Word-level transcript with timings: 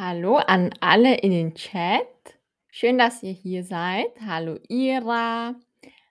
Hallo 0.00 0.36
an 0.36 0.70
alle 0.78 1.16
in 1.16 1.32
den 1.32 1.54
Chat. 1.56 2.06
Schön, 2.70 2.98
dass 2.98 3.24
ihr 3.24 3.32
hier 3.32 3.64
seid. 3.64 4.12
Hallo 4.24 4.56
Ira, 4.68 5.56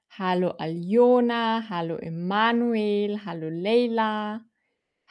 hallo 0.09 0.49
Aljona, 0.57 1.63
hallo 1.70 1.95
Emanuel, 1.95 3.23
hallo 3.23 3.47
Leila, 3.47 4.41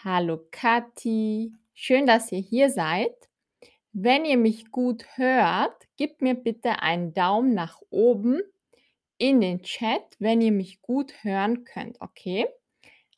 hallo 0.05 0.41
Kathi. 0.51 1.55
Schön, 1.73 2.05
dass 2.05 2.31
ihr 2.33 2.41
hier 2.41 2.69
seid. 2.69 3.17
Wenn 3.95 4.27
ihr 4.27 4.37
mich 4.37 4.71
gut 4.71 5.07
hört, 5.17 5.89
gebt 5.97 6.21
mir 6.21 6.35
bitte 6.35 6.83
einen 6.83 7.15
Daumen 7.15 7.55
nach 7.55 7.81
oben 7.89 8.43
in 9.17 9.41
den 9.41 9.63
Chat, 9.63 10.05
wenn 10.19 10.43
ihr 10.43 10.53
mich 10.53 10.83
gut 10.83 11.25
hören 11.25 11.65
könnt, 11.65 11.99
okay? 12.03 12.47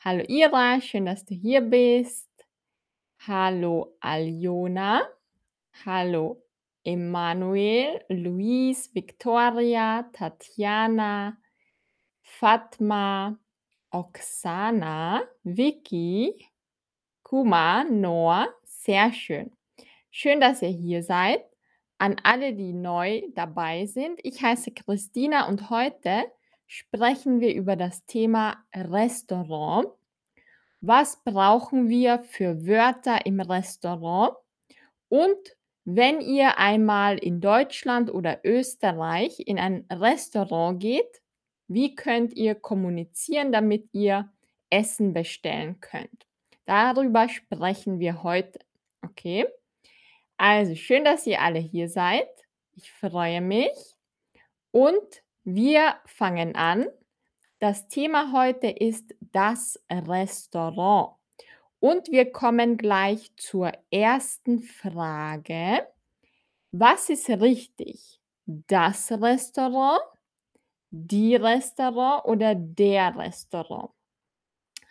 Hallo 0.04 0.22
Ira, 0.28 0.80
schön, 0.80 1.04
dass 1.04 1.24
du 1.24 1.34
hier 1.34 1.62
bist. 1.62 2.28
Hallo 3.26 3.96
Aljona. 3.98 5.17
Hallo 5.84 6.42
Emanuel, 6.82 8.04
Luis, 8.08 8.90
Victoria, 8.92 10.10
Tatjana, 10.12 11.36
Fatma, 12.20 13.38
Oksana, 13.92 15.22
Vicky, 15.44 16.34
Kuma, 17.22 17.84
Noah. 17.84 18.48
Sehr 18.64 19.12
schön. 19.12 19.52
Schön, 20.10 20.40
dass 20.40 20.62
ihr 20.62 20.68
hier 20.68 21.04
seid. 21.04 21.44
An 21.98 22.16
alle, 22.24 22.54
die 22.54 22.72
neu 22.72 23.22
dabei 23.34 23.86
sind. 23.86 24.18
Ich 24.24 24.42
heiße 24.42 24.72
Christina 24.72 25.46
und 25.46 25.70
heute 25.70 26.24
sprechen 26.66 27.40
wir 27.40 27.54
über 27.54 27.76
das 27.76 28.04
Thema 28.04 28.64
Restaurant. 28.74 29.86
Was 30.80 31.22
brauchen 31.22 31.88
wir 31.88 32.18
für 32.18 32.66
Wörter 32.66 33.26
im 33.26 33.40
Restaurant? 33.40 34.34
Und 35.08 35.57
wenn 35.90 36.20
ihr 36.20 36.58
einmal 36.58 37.16
in 37.16 37.40
Deutschland 37.40 38.12
oder 38.12 38.40
Österreich 38.44 39.40
in 39.46 39.58
ein 39.58 39.86
Restaurant 39.90 40.78
geht, 40.80 41.22
wie 41.66 41.94
könnt 41.94 42.34
ihr 42.34 42.54
kommunizieren, 42.54 43.52
damit 43.52 43.88
ihr 43.92 44.30
Essen 44.68 45.14
bestellen 45.14 45.80
könnt? 45.80 46.26
Darüber 46.66 47.30
sprechen 47.30 48.00
wir 48.00 48.22
heute. 48.22 48.58
Okay? 49.02 49.46
Also 50.36 50.74
schön, 50.74 51.04
dass 51.04 51.26
ihr 51.26 51.40
alle 51.40 51.58
hier 51.58 51.88
seid. 51.88 52.28
Ich 52.74 52.92
freue 52.92 53.40
mich. 53.40 53.96
Und 54.70 55.22
wir 55.44 55.96
fangen 56.04 56.54
an. 56.54 56.86
Das 57.60 57.88
Thema 57.88 58.34
heute 58.34 58.68
ist 58.68 59.14
das 59.20 59.82
Restaurant. 59.90 61.17
Und 61.80 62.08
wir 62.08 62.32
kommen 62.32 62.76
gleich 62.76 63.30
zur 63.36 63.72
ersten 63.90 64.60
Frage. 64.60 65.86
Was 66.72 67.08
ist 67.08 67.28
richtig? 67.28 68.20
Das 68.46 69.12
Restaurant, 69.12 70.00
die 70.90 71.36
Restaurant 71.36 72.24
oder 72.24 72.54
der 72.54 73.16
Restaurant? 73.16 73.90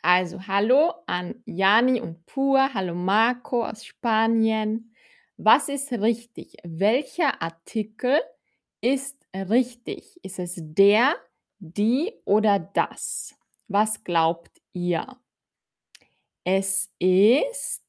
Also 0.01 0.47
hallo 0.47 0.93
an 1.07 1.43
Jani 1.45 1.99
und 1.99 2.25
Pur, 2.25 2.73
hallo 2.73 2.95
Marco 2.95 3.65
aus 3.65 3.83
Spanien. 3.85 4.93
Was 5.35 5.67
ist 5.69 5.91
richtig? 5.91 6.55
Welcher 6.63 7.41
Artikel 7.41 8.21
ist 8.79 9.17
richtig? 9.35 10.17
Ist 10.23 10.39
es 10.39 10.55
der, 10.57 11.15
die 11.59 12.13
oder 12.23 12.59
das? 12.59 13.35
Was 13.67 14.03
glaubt 14.03 14.61
ihr? 14.71 15.17
Es 16.49 16.89
ist 16.97 17.83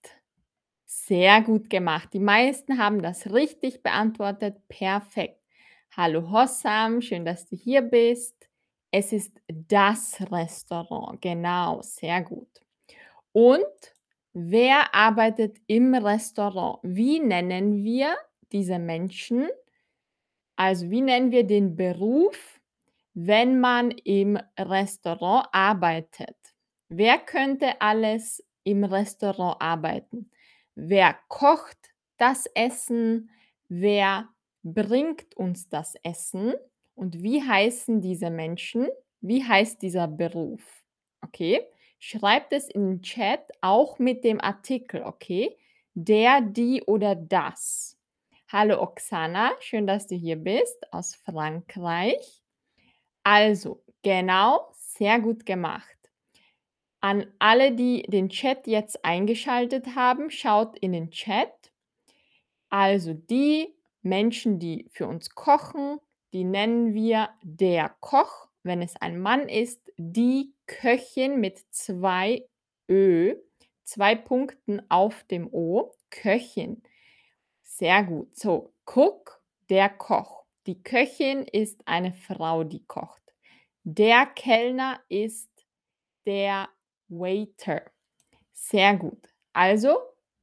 sehr 0.84 1.42
gut 1.42 1.70
gemacht. 1.70 2.08
Die 2.12 2.18
meisten 2.18 2.76
haben 2.76 3.02
das 3.02 3.32
richtig 3.32 3.84
beantwortet. 3.84 4.56
Perfekt. 4.66 5.40
Hallo 5.96 6.28
Hossam, 6.32 7.00
schön, 7.00 7.24
dass 7.24 7.46
du 7.46 7.54
hier 7.54 7.82
bist. 7.82 8.34
Es 8.90 9.12
ist 9.12 9.40
das 9.46 10.20
Restaurant. 10.32 11.22
Genau, 11.22 11.82
sehr 11.82 12.20
gut. 12.22 12.48
Und 13.30 13.62
wer 14.32 14.92
arbeitet 14.92 15.58
im 15.68 15.94
Restaurant? 15.94 16.80
Wie 16.82 17.20
nennen 17.20 17.84
wir 17.84 18.16
diese 18.50 18.80
Menschen? 18.80 19.48
Also 20.56 20.90
wie 20.90 21.02
nennen 21.02 21.30
wir 21.30 21.44
den 21.44 21.76
Beruf, 21.76 22.60
wenn 23.14 23.60
man 23.60 23.92
im 23.92 24.36
Restaurant 24.58 25.46
arbeitet? 25.52 26.34
Wer 26.88 27.18
könnte 27.18 27.80
alles 27.82 28.42
im 28.68 28.84
Restaurant 28.84 29.60
arbeiten? 29.60 30.30
Wer 30.74 31.16
kocht 31.28 31.78
das 32.18 32.46
Essen? 32.54 33.30
Wer 33.68 34.28
bringt 34.62 35.34
uns 35.36 35.68
das 35.70 35.94
Essen? 36.02 36.52
Und 36.94 37.22
wie 37.22 37.42
heißen 37.42 38.02
diese 38.02 38.28
Menschen? 38.28 38.88
Wie 39.20 39.42
heißt 39.42 39.80
dieser 39.80 40.06
Beruf? 40.06 40.62
Okay, 41.22 41.62
schreibt 41.98 42.52
es 42.52 42.68
in 42.68 42.86
den 42.86 43.02
Chat 43.02 43.40
auch 43.62 43.98
mit 43.98 44.22
dem 44.22 44.40
Artikel, 44.40 45.02
okay? 45.02 45.56
Der, 45.94 46.42
die 46.42 46.82
oder 46.82 47.14
das. 47.14 47.96
Hallo 48.48 48.82
Oksana, 48.82 49.52
schön, 49.60 49.86
dass 49.86 50.06
du 50.06 50.14
hier 50.14 50.36
bist 50.36 50.92
aus 50.92 51.14
Frankreich. 51.14 52.42
Also, 53.22 53.82
genau, 54.02 54.70
sehr 54.74 55.20
gut 55.20 55.44
gemacht. 55.44 55.97
An 57.00 57.26
alle, 57.38 57.72
die 57.72 58.02
den 58.02 58.28
Chat 58.28 58.66
jetzt 58.66 59.04
eingeschaltet 59.04 59.94
haben, 59.94 60.30
schaut 60.30 60.78
in 60.78 60.92
den 60.92 61.10
Chat. 61.10 61.72
Also 62.70 63.14
die 63.14 63.74
Menschen, 64.02 64.58
die 64.58 64.88
für 64.90 65.06
uns 65.06 65.34
kochen, 65.34 65.98
die 66.32 66.44
nennen 66.44 66.94
wir 66.94 67.30
der 67.42 67.94
Koch. 68.00 68.48
Wenn 68.62 68.82
es 68.82 68.96
ein 68.96 69.18
Mann 69.18 69.48
ist, 69.48 69.80
die 69.96 70.52
Köchin 70.66 71.40
mit 71.40 71.58
zwei 71.70 72.46
Ö, 72.88 73.36
zwei 73.84 74.14
Punkten 74.14 74.82
auf 74.90 75.24
dem 75.24 75.48
O, 75.52 75.94
Köchin. 76.10 76.82
Sehr 77.62 78.02
gut. 78.02 78.36
So, 78.36 78.72
Cook, 78.84 79.40
der 79.70 79.88
Koch. 79.88 80.44
Die 80.66 80.82
Köchin 80.82 81.44
ist 81.44 81.80
eine 81.86 82.12
Frau, 82.12 82.62
die 82.62 82.84
kocht. 82.84 83.22
Der 83.84 84.26
Kellner 84.26 85.00
ist 85.08 85.48
der 86.26 86.68
Waiter. 87.08 87.82
Sehr 88.52 88.96
gut. 88.96 89.28
Also 89.52 89.98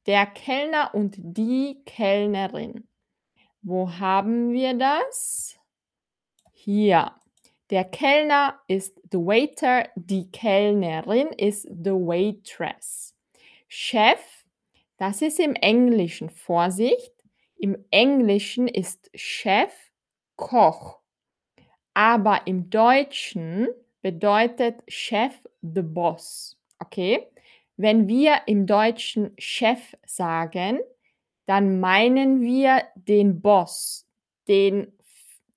der 0.06 0.26
Kellner 0.26 0.94
und 0.94 1.16
die 1.18 1.82
Kellnerin. 1.84 2.88
Wo 3.62 3.90
haben 3.90 4.52
wir 4.52 4.74
das? 4.74 5.58
Hier. 6.52 7.12
Der 7.70 7.84
Kellner 7.84 8.60
ist 8.68 9.00
the 9.10 9.18
waiter, 9.18 9.88
die 9.96 10.30
Kellnerin 10.30 11.28
ist 11.28 11.62
the 11.62 11.90
waitress. 11.90 13.16
Chef, 13.66 14.46
das 14.96 15.20
ist 15.20 15.40
im 15.40 15.56
Englischen. 15.56 16.30
Vorsicht, 16.30 17.12
im 17.56 17.84
Englischen 17.90 18.68
ist 18.68 19.10
Chef 19.14 19.72
Koch. 20.36 21.00
Aber 21.94 22.46
im 22.46 22.70
Deutschen 22.70 23.68
bedeutet 24.00 24.82
Chef 24.86 25.34
the 25.62 25.82
Boss. 25.82 26.55
Okay? 26.86 27.26
Wenn 27.76 28.08
wir 28.08 28.42
im 28.46 28.66
Deutschen 28.66 29.32
Chef 29.38 29.96
sagen, 30.06 30.80
dann 31.46 31.78
meinen 31.80 32.40
wir 32.40 32.82
den 32.94 33.40
Boss, 33.40 34.06
den 34.48 34.92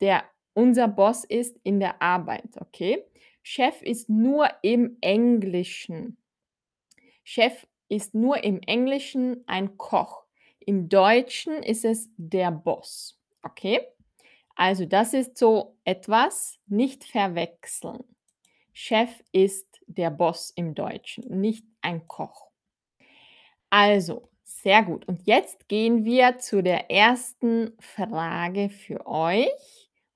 der 0.02 0.24
unser 0.54 0.88
Boss 0.88 1.24
ist 1.24 1.58
in 1.64 1.80
der 1.80 2.02
Arbeit, 2.02 2.50
okay? 2.60 3.06
Chef 3.42 3.82
ist 3.82 4.10
nur 4.10 4.50
im 4.62 4.98
Englischen. 5.02 6.18
Chef 7.24 7.66
ist 7.88 8.14
nur 8.14 8.44
im 8.44 8.60
Englischen 8.62 9.44
ein 9.48 9.78
Koch. 9.78 10.24
Im 10.60 10.90
Deutschen 10.90 11.64
ist 11.64 11.86
es 11.86 12.10
der 12.18 12.52
Boss, 12.52 13.18
okay? 13.44 13.80
Also 14.56 14.86
das 14.86 15.14
ist 15.14 15.38
so 15.38 15.78
etwas, 15.86 16.60
nicht 16.68 17.06
verwechseln. 17.06 18.04
Chef 18.74 19.10
ist 19.32 19.69
der 19.90 20.12
Boss 20.12 20.52
im 20.56 20.76
Deutschen, 20.76 21.42
nicht 21.42 21.66
ein 21.82 22.08
Koch. 22.08 22.50
Also, 23.70 24.30
sehr 24.44 24.84
gut. 24.84 25.08
Und 25.08 25.26
jetzt 25.26 25.68
gehen 25.68 26.06
wir 26.06 26.40
zu 26.40 26.64
der 26.64 26.90
ersten 26.90 27.74
Frage 27.80 28.70
für 28.70 29.06
euch. 29.06 29.50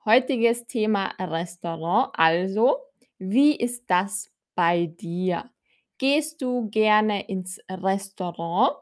Heutiges 0.06 0.66
Thema 0.68 1.14
Restaurant. 1.20 2.12
Also, 2.14 2.78
wie 3.18 3.56
ist 3.56 3.90
das 3.90 4.32
bei 4.56 4.88
dir? 4.88 5.50
Gehst 5.98 6.42
du 6.42 6.70
gerne 6.70 7.28
ins 7.28 7.60
Restaurant 7.70 8.76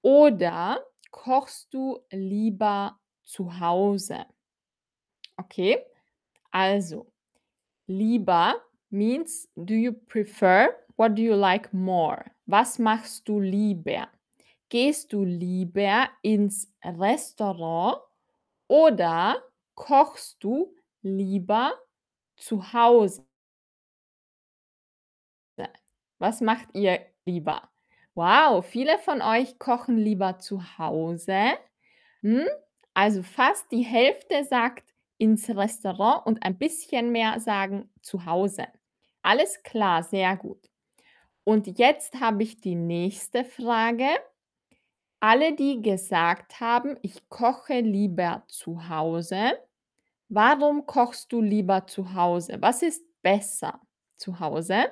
oder 0.00 0.84
kochst 1.10 1.72
du 1.72 2.00
lieber 2.10 2.98
zu 3.22 3.60
Hause? 3.60 4.26
Okay, 5.36 5.78
also 6.50 7.12
lieber 7.86 8.60
means 8.92 9.48
do 9.56 9.74
you 9.74 9.92
prefer? 9.92 10.74
What 10.96 11.14
do 11.14 11.22
you 11.22 11.34
like 11.34 11.72
more? 11.72 12.30
Was 12.46 12.78
machst 12.78 13.28
du 13.28 13.40
lieber? 13.40 14.08
Gehst 14.68 15.12
du 15.12 15.24
lieber 15.24 16.08
ins 16.22 16.72
Restaurant 16.84 17.98
oder 18.68 19.42
kochst 19.74 20.42
du 20.44 20.74
lieber 21.02 21.74
zu 22.36 22.72
Hause? 22.72 23.24
Was 26.18 26.40
macht 26.40 26.68
ihr 26.74 27.00
lieber? 27.24 27.68
Wow, 28.14 28.64
viele 28.64 28.98
von 28.98 29.22
euch 29.22 29.58
kochen 29.58 29.96
lieber 29.96 30.38
zu 30.38 30.78
Hause. 30.78 31.58
Hm, 32.20 32.46
also 32.94 33.22
fast 33.22 33.72
die 33.72 33.82
Hälfte 33.82 34.44
sagt 34.44 34.84
ins 35.18 35.48
Restaurant 35.48 36.24
und 36.26 36.44
ein 36.44 36.58
bisschen 36.58 37.10
mehr 37.10 37.40
sagen 37.40 37.90
zu 38.02 38.24
Hause. 38.24 38.68
Alles 39.24 39.62
klar, 39.62 40.02
sehr 40.02 40.36
gut. 40.36 40.68
Und 41.44 41.78
jetzt 41.78 42.20
habe 42.20 42.42
ich 42.44 42.60
die 42.60 42.74
nächste 42.76 43.44
Frage. 43.44 44.06
Alle, 45.20 45.54
die 45.54 45.80
gesagt 45.82 46.60
haben: 46.60 46.96
„Ich 47.02 47.28
koche 47.28 47.80
lieber 47.80 48.44
zu 48.48 48.88
Hause“, 48.88 49.52
warum 50.28 50.86
kochst 50.86 51.32
du 51.32 51.42
lieber 51.42 51.86
zu 51.86 52.14
Hause? 52.14 52.58
Was 52.60 52.82
ist 52.82 53.04
besser 53.22 53.80
zu 54.18 54.40
Hause? 54.40 54.86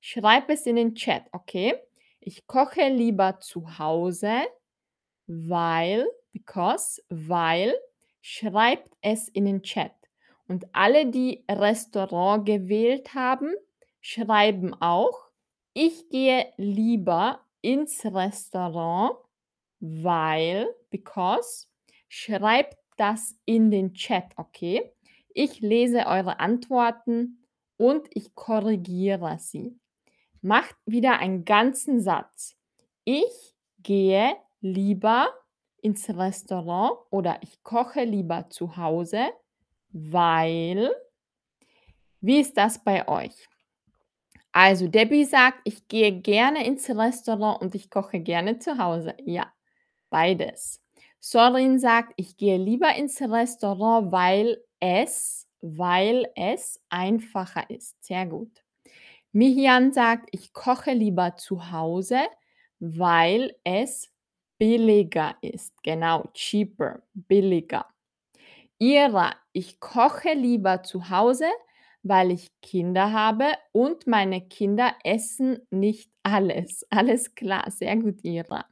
Schreib 0.00 0.50
es 0.50 0.66
in 0.66 0.76
den 0.76 0.94
Chat, 0.96 1.24
okay? 1.32 1.74
Ich 2.20 2.46
koche 2.46 2.88
lieber 2.88 3.40
zu 3.40 3.78
Hause, 3.78 4.32
weil 5.26 6.06
because, 6.32 7.02
weil 7.10 7.74
schreibt 8.22 8.96
es 9.02 9.28
in 9.28 9.46
den 9.46 9.62
Chat. 9.62 9.92
Und 10.48 10.66
alle, 10.74 11.06
die 11.06 11.44
Restaurant 11.50 12.46
gewählt 12.46 13.14
haben, 13.14 13.54
schreiben 14.06 14.72
auch: 14.80 15.18
„Ich 15.74 16.08
gehe 16.10 16.46
lieber 16.56 17.40
ins 17.60 18.04
Restaurant, 18.04 19.16
weil 19.80 20.68
because“ 20.90 21.68
schreibt 22.08 22.78
das 22.96 23.34
in 23.46 23.70
den 23.72 23.94
Chat, 23.94 24.26
okay? 24.36 24.92
Ich 25.34 25.60
lese 25.60 26.06
eure 26.06 26.38
Antworten 26.40 27.44
und 27.78 28.06
ich 28.10 28.34
korrigiere 28.36 29.38
sie. 29.40 29.76
Macht 30.42 30.76
wieder 30.86 31.18
einen 31.18 31.44
ganzen 31.44 32.00
Satz. 32.00 32.56
Ich 33.04 33.54
gehe 33.82 34.36
lieber 34.60 35.28
ins 35.82 36.08
Restaurant 36.10 36.98
oder 37.10 37.38
ich 37.42 37.62
koche 37.64 38.04
lieber 38.04 38.50
zu 38.50 38.76
Hause, 38.76 39.26
weil 39.92 40.92
Wie 42.20 42.40
ist 42.40 42.56
das 42.58 42.82
bei 42.84 43.08
euch? 43.08 43.48
Also, 44.58 44.88
Debbie 44.88 45.26
sagt: 45.26 45.60
„Ich 45.64 45.86
gehe 45.86 46.12
gerne 46.22 46.64
ins 46.66 46.88
Restaurant 46.88 47.60
und 47.60 47.74
ich 47.74 47.90
koche 47.90 48.20
gerne 48.20 48.58
zu 48.58 48.78
Hause.“ 48.78 49.14
Ja, 49.22 49.52
beides. 50.08 50.82
Sorin 51.20 51.78
sagt: 51.78 52.14
„Ich 52.16 52.38
gehe 52.38 52.56
lieber 52.56 52.94
ins 52.96 53.20
Restaurant, 53.20 54.12
weil 54.12 54.64
es 54.80 55.46
weil 55.60 56.26
es 56.36 56.80
einfacher 56.88 57.68
ist.“ 57.68 58.02
Sehr 58.02 58.24
gut. 58.24 58.64
Mihian 59.32 59.92
sagt: 59.92 60.28
„Ich 60.32 60.52
koche 60.54 60.92
lieber 60.92 61.36
zu 61.36 61.72
Hause, 61.72 62.20
weil 62.80 63.56
es 63.64 64.10
billiger 64.58 65.36
ist.“ 65.42 65.74
Genau, 65.82 66.30
cheaper, 66.34 67.02
billiger. 67.14 67.86
Ira: 68.78 69.34
„Ich 69.52 69.80
koche 69.80 70.34
lieber 70.34 70.82
zu 70.82 71.10
Hause, 71.10 71.46
weil 72.08 72.30
ich 72.32 72.48
Kinder 72.62 73.12
habe 73.12 73.46
und 73.72 74.06
meine 74.06 74.40
Kinder 74.48 74.92
essen 75.04 75.60
nicht 75.70 76.10
alles.“ 76.22 76.86
Alles 76.90 77.34
klar, 77.34 77.70
sehr 77.70 77.96
gut, 77.96 78.24
Ira. 78.24 78.66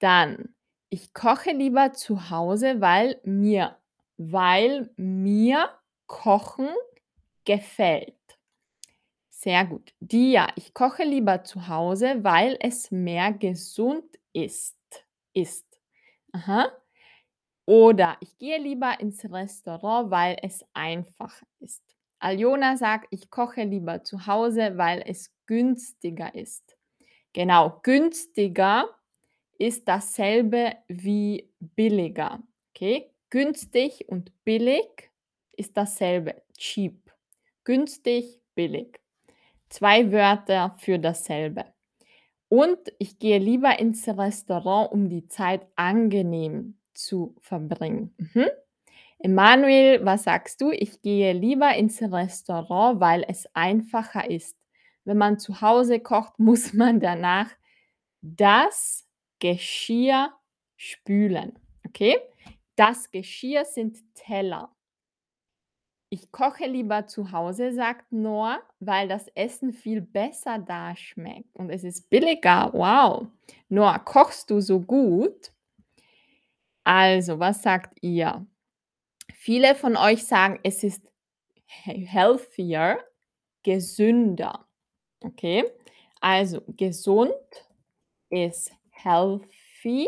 Dann: 0.00 0.54
„Ich 0.90 1.14
koche 1.14 1.52
lieber 1.52 1.92
zu 1.94 2.30
Hause, 2.30 2.80
weil 2.80 3.20
mir 3.24 3.76
weil 4.18 4.90
mir 4.96 5.70
Kochen 6.08 6.68
gefällt.“ 7.46 8.14
Sehr 9.42 9.64
gut. 9.66 9.94
Dia: 10.00 10.48
„Ich 10.56 10.74
koche 10.74 11.04
lieber 11.04 11.44
zu 11.44 11.68
Hause, 11.68 12.24
weil 12.24 12.56
es 12.60 12.90
mehr 12.90 13.32
gesund 13.32 14.04
ist 14.32 14.76
ist.“ 15.32 15.80
Aha. 16.32 16.72
Oder: 17.66 18.16
„Ich 18.20 18.38
gehe 18.38 18.58
lieber 18.58 19.00
ins 19.00 19.24
Restaurant, 19.32 20.10
weil 20.10 20.38
es 20.42 20.64
einfach 20.74 21.42
ist.“ 21.60 21.87
Aljona 22.20 22.76
sagt: 22.76 23.08
„Ich 23.10 23.30
koche 23.30 23.64
lieber 23.64 24.02
zu 24.04 24.26
Hause, 24.26 24.76
weil 24.76 25.02
es 25.06 25.32
günstiger 25.46 26.34
ist.“ 26.34 26.76
Genau, 27.34 27.80
günstiger 27.82 28.88
ist 29.58 29.88
dasselbe 29.88 30.74
wie 30.88 31.50
billiger, 31.60 32.42
okay? 32.70 33.10
Günstig 33.30 34.06
und 34.08 34.32
billig 34.44 35.10
ist 35.56 35.76
dasselbe, 35.76 36.42
cheap. 36.58 37.12
Günstig, 37.64 38.40
billig. 38.54 39.00
2 39.70 40.12
Wörter 40.12 40.76
für 40.78 40.98
dasselbe. 40.98 41.66
Und 42.48 42.78
ich 42.98 43.18
gehe 43.18 43.38
lieber 43.38 43.78
ins 43.80 44.08
Restaurant, 44.08 44.92
um 44.92 45.08
die 45.10 45.28
Zeit 45.28 45.66
angenehm 45.76 46.78
zu 46.94 47.36
verbringen. 47.40 48.14
Mhm. 48.18 48.46
Emanuel, 49.20 50.04
was 50.04 50.24
sagst 50.24 50.60
du? 50.60 50.70
Ich 50.70 51.02
gehe 51.02 51.32
lieber 51.32 51.74
ins 51.74 52.00
Restaurant, 52.00 53.00
weil 53.00 53.24
es 53.26 53.48
einfacher 53.54 54.30
ist. 54.30 54.56
Wenn 55.04 55.18
man 55.18 55.38
zu 55.38 55.60
Hause 55.60 56.00
kocht, 56.00 56.38
muss 56.38 56.72
man 56.72 57.00
danach 57.00 57.50
das 58.20 59.08
Geschirr 59.40 60.32
spülen, 60.76 61.58
okay? 61.86 62.16
Das 62.76 63.10
Geschirr 63.10 63.64
sind 63.64 63.98
Teller. 64.14 64.72
Ich 66.10 66.32
koche 66.32 66.66
lieber 66.66 67.06
zu 67.06 67.32
Hause, 67.32 67.72
sagt 67.72 68.10
Noah, 68.12 68.62
weil 68.80 69.08
das 69.08 69.28
Essen 69.34 69.72
viel 69.72 70.00
besser 70.00 70.58
da 70.58 70.96
schmeckt 70.96 71.54
und 71.54 71.70
es 71.70 71.84
ist 71.84 72.08
billiger. 72.08 72.70
Wow. 72.72 73.26
Noah, 73.68 73.98
kochst 73.98 74.50
du 74.50 74.60
so 74.60 74.80
gut? 74.80 75.52
Also, 76.84 77.38
was 77.38 77.62
sagt 77.62 77.98
ihr? 78.00 78.46
Viele 79.48 79.74
von 79.74 79.96
euch 79.96 80.26
sagen, 80.26 80.60
es 80.62 80.84
ist 80.84 81.02
he 81.64 82.04
healthier, 82.04 83.02
gesünder. 83.62 84.68
Okay? 85.24 85.64
Also, 86.20 86.60
gesund 86.66 87.32
ist 88.28 88.70
healthy 88.90 90.06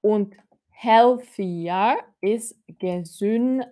und 0.00 0.34
healthier 0.70 1.98
ist 2.22 2.58
gesünder. 2.66 3.68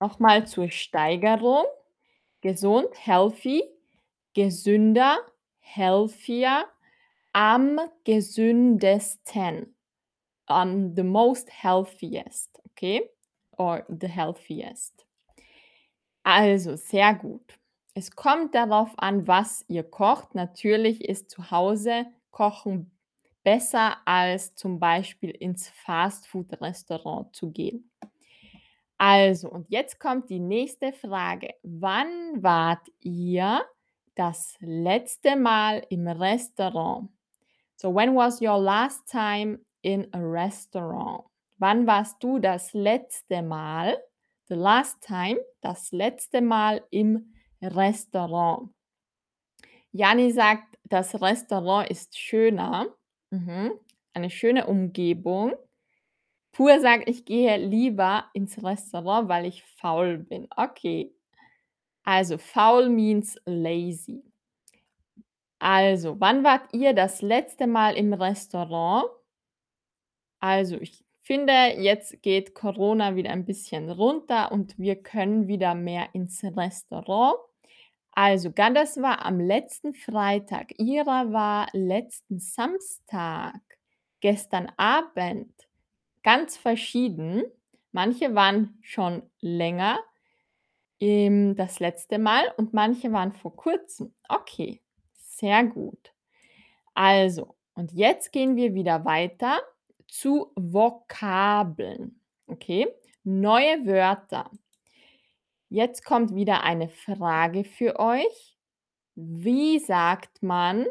Noch 0.00 0.18
mal 0.18 0.46
zur 0.46 0.70
Steigerung. 0.70 1.66
Gesund, 2.40 2.88
healthy, 2.94 3.64
gesünder, 4.32 5.18
healthier, 5.58 6.64
am 7.34 7.78
gesündesten. 8.04 9.74
Um, 10.48 10.94
the 10.94 11.04
most 11.04 11.50
healthiest, 11.50 12.60
okay? 12.70 13.02
Or 13.58 13.84
the 13.88 14.08
healthiest. 14.08 15.04
Also, 16.22 16.76
sehr 16.76 17.14
gut. 17.14 17.58
Es 17.94 18.10
kommt 18.10 18.54
darauf 18.54 18.90
an, 18.96 19.26
was 19.26 19.64
ihr 19.68 19.82
kocht. 19.82 20.34
Natürlich 20.34 21.04
ist 21.04 21.30
zu 21.30 21.50
Hause 21.50 22.06
Kochen 22.30 22.90
besser, 23.42 23.96
als 24.04 24.54
zum 24.54 24.78
Beispiel 24.78 25.30
ins 25.30 25.68
Fastfood-Restaurant 25.70 27.34
zu 27.34 27.50
gehen. 27.50 27.90
Also, 28.98 29.48
und 29.48 29.70
jetzt 29.70 30.00
kommt 30.00 30.28
die 30.28 30.40
nächste 30.40 30.92
Frage. 30.92 31.54
Wann 31.62 32.42
wart 32.42 32.86
ihr 33.00 33.64
das 34.14 34.56
letzte 34.60 35.36
Mal 35.36 35.86
im 35.88 36.08
Restaurant? 36.08 37.08
So, 37.76 37.94
when 37.94 38.14
was 38.14 38.40
your 38.40 38.58
last 38.58 39.08
time 39.08 39.60
in 39.88 40.06
a 40.12 40.20
restaurant? 40.20 41.24
Wann 41.56 41.86
warst 41.86 42.22
du 42.22 42.38
das 42.38 42.74
letzte 42.74 43.40
Mal 43.40 43.96
the 44.48 44.54
last 44.54 45.00
time, 45.00 45.38
das 45.62 45.92
letzte 45.92 46.42
Mal 46.42 46.82
im 46.90 47.32
Restaurant? 47.62 48.68
Jani 49.90 50.30
sagt, 50.30 50.76
das 50.84 51.20
Restaurant 51.22 51.88
ist 51.88 52.18
schöner. 52.18 52.94
Mhm. 53.30 53.72
Eine 54.12 54.28
schöne 54.28 54.66
Umgebung. 54.66 55.54
Pur 56.52 56.80
sagt: 56.80 57.08
„Ich 57.08 57.24
gehe 57.24 57.56
lieber 57.56 58.26
ins 58.34 58.62
Restaurant, 58.62 59.28
weil 59.30 59.46
ich 59.46 59.64
faul 59.80 60.18
bin.“ 60.18 60.48
Okay. 60.54 61.14
Also, 62.04 62.36
faul 62.36 62.90
means 62.90 63.40
lazy. 63.46 64.22
Also, 65.58 66.20
wann 66.20 66.44
wart 66.44 66.72
ihr 66.72 66.92
das 66.92 67.22
letzte 67.22 67.66
Mal 67.66 67.96
im 67.96 68.12
Restaurant? 68.12 69.08
Also, 70.40 70.76
ich 70.80 71.04
finde, 71.22 71.52
jetzt 71.78 72.22
geht 72.22 72.54
Corona 72.54 73.16
wieder 73.16 73.30
ein 73.30 73.44
bisschen 73.44 73.90
runter 73.90 74.52
und 74.52 74.78
wir 74.78 74.96
können 74.96 75.48
wieder 75.48 75.74
mehr 75.74 76.08
ins 76.14 76.42
Restaurant. 76.42 77.38
Also, 78.12 78.50
ga 78.52 78.70
das 78.70 79.00
war 79.00 79.24
am 79.24 79.40
letzten 79.40 79.94
Freitag. 79.94 80.78
Ihrer 80.78 81.32
war 81.32 81.68
letzten 81.72 82.38
Samstag, 82.40 83.60
gestern 84.20 84.72
Abend. 84.76 85.52
Ganz 86.22 86.56
verschieden. 86.56 87.44
Manche 87.92 88.34
waren 88.34 88.78
schon 88.82 89.22
länger, 89.40 90.00
ähm, 91.00 91.54
das 91.56 91.80
letzte 91.80 92.18
Mal 92.18 92.52
und 92.56 92.74
manche 92.74 93.12
waren 93.12 93.32
vor 93.32 93.54
Kurzem. 93.54 94.14
Okay, 94.28 94.82
sehr 95.12 95.64
gut. 95.64 96.12
Also, 96.94 97.54
und 97.74 97.92
jetzt 97.92 98.32
gehen 98.32 98.56
wir 98.56 98.74
wieder 98.74 99.04
weiter 99.04 99.60
zu 100.08 100.52
Vokabeln. 100.56 102.20
Okay, 102.46 102.88
neue 103.24 103.86
Wörter. 103.86 104.50
Jetzt 105.68 106.04
kommt 106.04 106.34
wieder 106.34 106.62
eine 106.62 106.88
Frage 106.88 107.64
für 107.64 107.98
euch. 107.98 108.58
Wie 109.14 109.78
sagt 109.78 110.42
man 110.42 110.86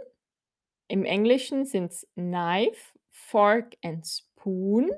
im 0.88 1.04
Englischen 1.04 1.66
sind's 1.66 2.08
Knife, 2.16 2.98
Fork 3.10 3.76
and 3.84 4.06
Spoon. 4.08 4.92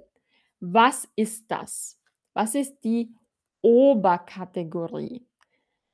Was 0.60 1.08
ist 1.16 1.50
das? 1.50 2.00
Was 2.34 2.54
ist 2.56 2.76
die 2.84 3.14
Oberkategorie? 3.62 5.26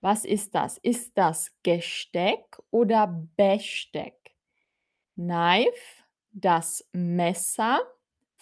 Was 0.01 0.25
ist 0.25 0.53
das? 0.53 0.77
Ist 0.79 1.17
das 1.17 1.51
Gesteck 1.63 2.58
oder 2.72 3.08
Besteck? 3.38 4.36
Knife, 5.15 6.03
das 6.32 6.88
Messer, 6.91 7.82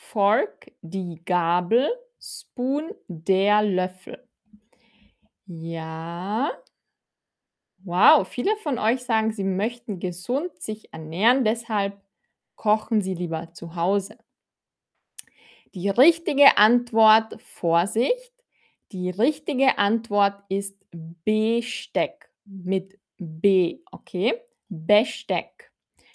Fork, 0.09 0.71
die 0.81 1.21
Gabel, 1.25 1.89
Spoon, 2.19 2.91
der 3.07 3.63
Löffel. 3.63 4.23
Ja. 5.45 6.51
Wow, 7.79 8.27
viele 8.27 8.55
von 8.57 8.77
euch 8.79 9.03
sagen, 9.03 9.31
sie 9.31 9.43
möchten 9.43 9.99
gesund 9.99 10.61
sich 10.61 10.93
ernähren, 10.93 11.43
deshalb 11.43 11.99
kochen 12.55 13.01
sie 13.01 13.13
lieber 13.13 13.53
zu 13.53 13.75
Hause. 13.75 14.17
Die 15.73 15.89
richtige 15.89 16.57
Antwort 16.57 17.41
Vorsicht, 17.41 18.33
die 18.91 19.09
richtige 19.09 19.77
Antwort 19.79 20.43
ist 20.49 20.77
Besteck 21.25 22.29
mit 22.45 22.99
B, 23.17 23.79
okay? 23.91 24.39
Besteck. 24.69 25.71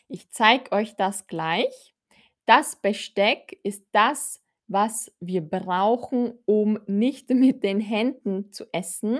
Ich 0.09 0.31
zeige 0.31 0.73
euch 0.73 0.95
das 0.95 1.27
gleich. 1.27 1.95
Das 2.49 2.77
Besteck 2.77 3.61
ist 3.63 3.85
das, 3.93 4.43
was 4.69 5.15
wir 5.21 5.43
brauchen, 5.43 6.33
um 6.47 6.79
nicht 6.87 7.29
mit 7.29 7.63
den 7.63 7.79
Händen 7.79 8.51
zu 8.53 8.65
essen. 8.73 9.19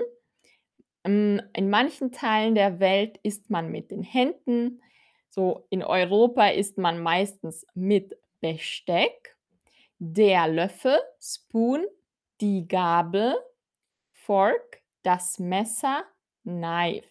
Hm, 1.05 1.39
in 1.53 1.69
manchen 1.69 2.11
Teilen 2.11 2.55
der 2.55 2.79
Welt 2.79 3.19
isst 3.21 3.51
man 3.51 3.69
mit 3.69 3.91
den 3.91 4.01
Händen. 4.01 4.81
So 5.29 5.67
in 5.69 5.83
Europa 5.83 6.47
isst 6.47 6.79
man 6.79 7.03
meistens 7.03 7.67
mit 7.75 8.17
Besteck. 8.41 9.37
Der 9.99 10.47
Löffel, 10.47 10.99
Spoon, 11.21 11.85
die 12.41 12.67
Gabel, 12.67 13.35
Fork, 14.11 14.81
das 15.03 15.37
Messer, 15.37 16.03
Knife. 16.41 17.07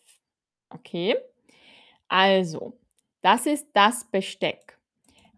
Okay? 0.70 1.16
Also, 2.08 2.76
das 3.20 3.46
ist 3.46 3.68
das 3.72 4.04
Besteck. 4.10 4.77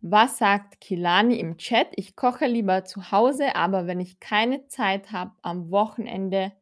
Was 0.03 0.39
sagt 0.39 0.81
Kilani 0.81 1.39
im 1.39 1.59
Chat? 1.59 1.89
Ich 1.97 2.17
koche 2.17 2.47
lieber 2.47 2.85
zu 2.85 3.11
Hause, 3.13 3.55
aber 3.55 3.87
wenn 3.87 4.01
ich 4.01 4.19
keine 4.19 4.67
Zeit 4.69 5.13
habe 5.13 5.33
am 5.43 5.71
Wochenende, 5.71 6.53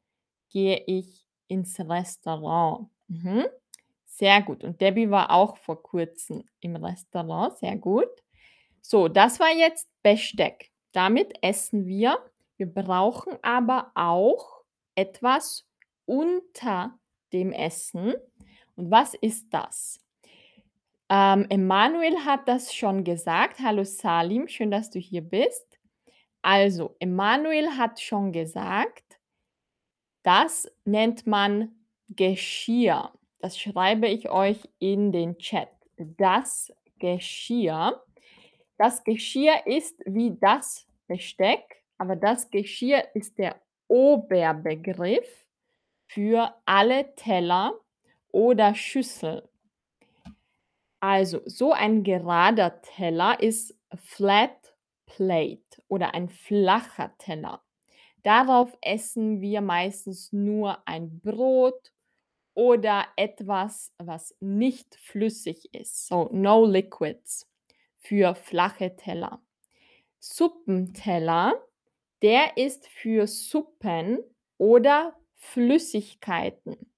gehe 0.50 0.82
ich 0.86 1.28
ins 1.46 1.78
Restaurant. 1.78 2.88
Mhm. 3.06 3.46
Sehr 4.04 4.42
gut. 4.42 4.64
Und 4.64 4.80
Debbie 4.80 5.10
war 5.10 5.30
auch 5.30 5.56
vor 5.56 5.80
Kurzem 5.82 6.44
im 6.60 6.74
Restaurant. 6.74 7.56
Sehr 7.58 7.76
gut. 7.76 8.08
So, 8.80 9.06
das 9.06 9.38
war 9.38 9.52
jetzt 9.56 9.88
Besteck. 10.02 10.72
Damit 10.92 11.32
essen 11.42 11.86
wir. 11.86 12.18
Wir 12.56 12.66
brauchen 12.66 13.38
aber 13.42 13.92
auch 13.94 14.64
etwas 14.96 15.64
unter 16.06 16.98
dem 17.32 17.52
Essen. 17.52 18.14
Und 18.74 18.90
was 18.90 19.14
ist 19.14 19.46
das? 19.50 20.00
Ähm, 21.10 21.46
Emanuel 21.48 22.24
hat 22.24 22.46
das 22.48 22.74
schon 22.74 23.02
gesagt. 23.02 23.60
Hallo 23.60 23.82
Salim, 23.84 24.46
schön, 24.46 24.70
dass 24.70 24.90
du 24.90 24.98
hier 24.98 25.22
bist. 25.22 25.78
Also, 26.42 26.96
Emanuel 26.98 27.70
hat 27.78 28.00
schon 28.00 28.30
gesagt, 28.30 29.18
das 30.22 30.70
nennt 30.84 31.26
man 31.26 31.74
Geschirr. 32.08 33.12
Das 33.38 33.58
schreibe 33.58 34.06
ich 34.08 34.28
euch 34.28 34.68
in 34.78 35.10
den 35.10 35.38
Chat. 35.38 35.70
Das 35.96 36.72
Geschirr. 36.98 38.02
Das 38.76 39.02
Geschirr 39.02 39.66
ist 39.66 40.00
wie 40.04 40.36
das 40.38 40.86
Besteck, 41.06 41.82
aber 41.96 42.16
das 42.16 42.50
Geschirr 42.50 43.02
ist 43.14 43.38
der 43.38 43.60
Oberbegriff 43.88 45.46
für 46.06 46.54
alle 46.66 47.14
Teller 47.14 47.74
oder 48.30 48.74
Schüssel. 48.74 49.48
Also, 51.00 51.42
so 51.46 51.72
ein 51.72 52.02
gerader 52.02 52.80
Teller 52.82 53.40
ist 53.40 53.78
Flat 53.96 54.74
Plate 55.06 55.82
oder 55.88 56.14
ein 56.14 56.28
flacher 56.28 57.16
Teller. 57.18 57.62
Darauf 58.22 58.76
essen 58.82 59.40
wir 59.40 59.60
meistens 59.60 60.32
nur 60.32 60.86
ein 60.86 61.20
Brot 61.20 61.92
oder 62.54 63.06
etwas, 63.16 63.94
was 63.98 64.36
nicht 64.40 64.96
flüssig 64.96 65.72
ist. 65.72 66.08
So, 66.08 66.28
no 66.32 66.64
liquids 66.64 67.48
für 67.96 68.34
flache 68.34 68.96
Teller. 68.96 69.40
Suppenteller, 70.18 71.54
der 72.22 72.56
ist 72.56 72.88
für 72.88 73.26
Suppen 73.26 74.18
oder 74.58 75.16
Flüssigkeiten. 75.36 76.92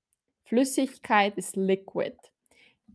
Flüssigkeit 0.45 1.37
ist 1.37 1.57
Liquid. 1.57 2.16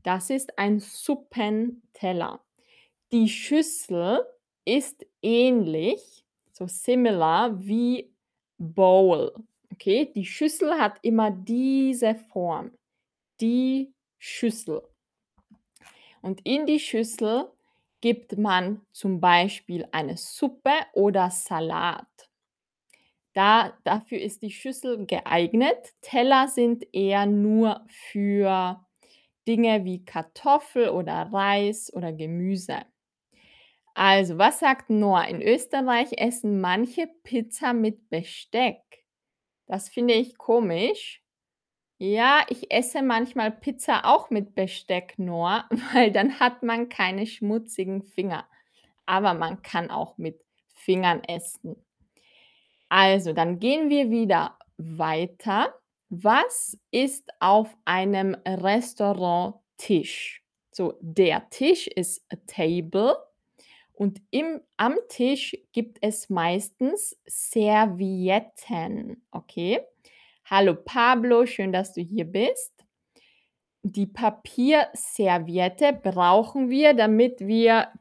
Das 0.05 0.29
ist 0.29 0.59
ein 0.59 0.79
Suppenteller. 0.79 2.39
Die 3.11 3.27
Schüssel 3.27 4.23
ist 4.63 5.03
ähnlich, 5.23 6.23
so 6.51 6.67
similar 6.67 7.59
wie 7.65 8.13
Bowl. 8.59 9.33
Okay, 9.73 10.11
die 10.13 10.25
Schüssel 10.25 10.75
hat 10.75 10.99
immer 11.01 11.31
diese 11.31 12.13
Form. 12.13 12.77
Die 13.41 13.95
Schüssel. 14.19 14.83
Und 16.21 16.39
in 16.45 16.67
die 16.67 16.79
Schüssel 16.79 17.51
gibt 17.99 18.37
man 18.37 18.85
zum 18.91 19.19
Beispiel 19.19 19.87
eine 19.91 20.17
Suppe 20.17 20.85
oder 20.93 21.31
Salat. 21.31 22.29
Da, 23.33 23.75
dafür 23.83 24.19
ist 24.19 24.43
die 24.43 24.51
Schüssel 24.51 25.07
geeignet. 25.07 25.95
Teller 26.01 26.47
sind 26.47 26.85
eher 26.93 27.25
nur 27.25 27.83
für 27.89 28.84
Dinge 29.47 29.85
wie 29.85 30.03
Kartoffel 30.03 30.89
oder 30.89 31.29
Reis 31.31 31.93
oder 31.93 32.11
Gemüse. 32.13 32.79
Also, 33.93 34.37
was 34.37 34.59
sagt 34.59 34.89
Noah? 34.89 35.25
In 35.27 35.41
Österreich 35.41 36.09
essen 36.17 36.59
manche 36.59 37.07
Pizza 37.23 37.73
mit 37.73 38.09
Besteck. 38.09 38.81
Das 39.67 39.87
finde 39.89 40.13
ich 40.13 40.37
komisch. 40.37 41.21
Ja, 41.97 42.45
ich 42.49 42.71
esse 42.71 43.01
manchmal 43.01 43.51
Pizza 43.51 44.03
auch 44.03 44.29
mit 44.29 44.53
Besteck, 44.53 45.13
Noah, 45.17 45.69
weil 45.93 46.11
dann 46.11 46.39
hat 46.41 46.61
man 46.61 46.89
keine 46.89 47.25
schmutzigen 47.25 48.03
Finger. 48.03 48.45
Aber 49.05 49.33
man 49.33 49.61
kann 49.61 49.89
auch 49.89 50.17
mit 50.17 50.41
Fingern 50.73 51.23
essen. 51.23 51.77
Also, 52.89 53.31
dann 53.31 53.59
gehen 53.59 53.89
wir 53.89 54.09
wieder 54.09 54.57
weiter. 54.77 55.73
Was 56.09 56.77
ist 56.91 57.31
auf 57.39 57.75
einem 57.83 58.37
Restauranttisch? 58.45 60.43
So, 60.71 60.93
der 61.01 61.49
Tisch 61.49 61.87
ist 61.87 62.23
a 62.31 62.35
table 62.45 63.17
und 63.91 64.21
im, 64.29 64.61
am 64.77 64.97
Tisch 65.09 65.57
gibt 65.71 65.97
es 66.01 66.29
meistens 66.29 67.17
Servietten. 67.25 69.25
Okay? 69.31 69.79
Hallo 70.45 70.75
Pablo, 70.75 71.47
schön, 71.47 71.71
dass 71.71 71.93
du 71.93 72.01
hier 72.01 72.25
bist. 72.25 72.85
Die 73.81 74.05
Papierserviette 74.05 75.93
brauchen 75.93 76.69
wir, 76.69 76.93
damit 76.93 77.39
wir, 77.39 77.91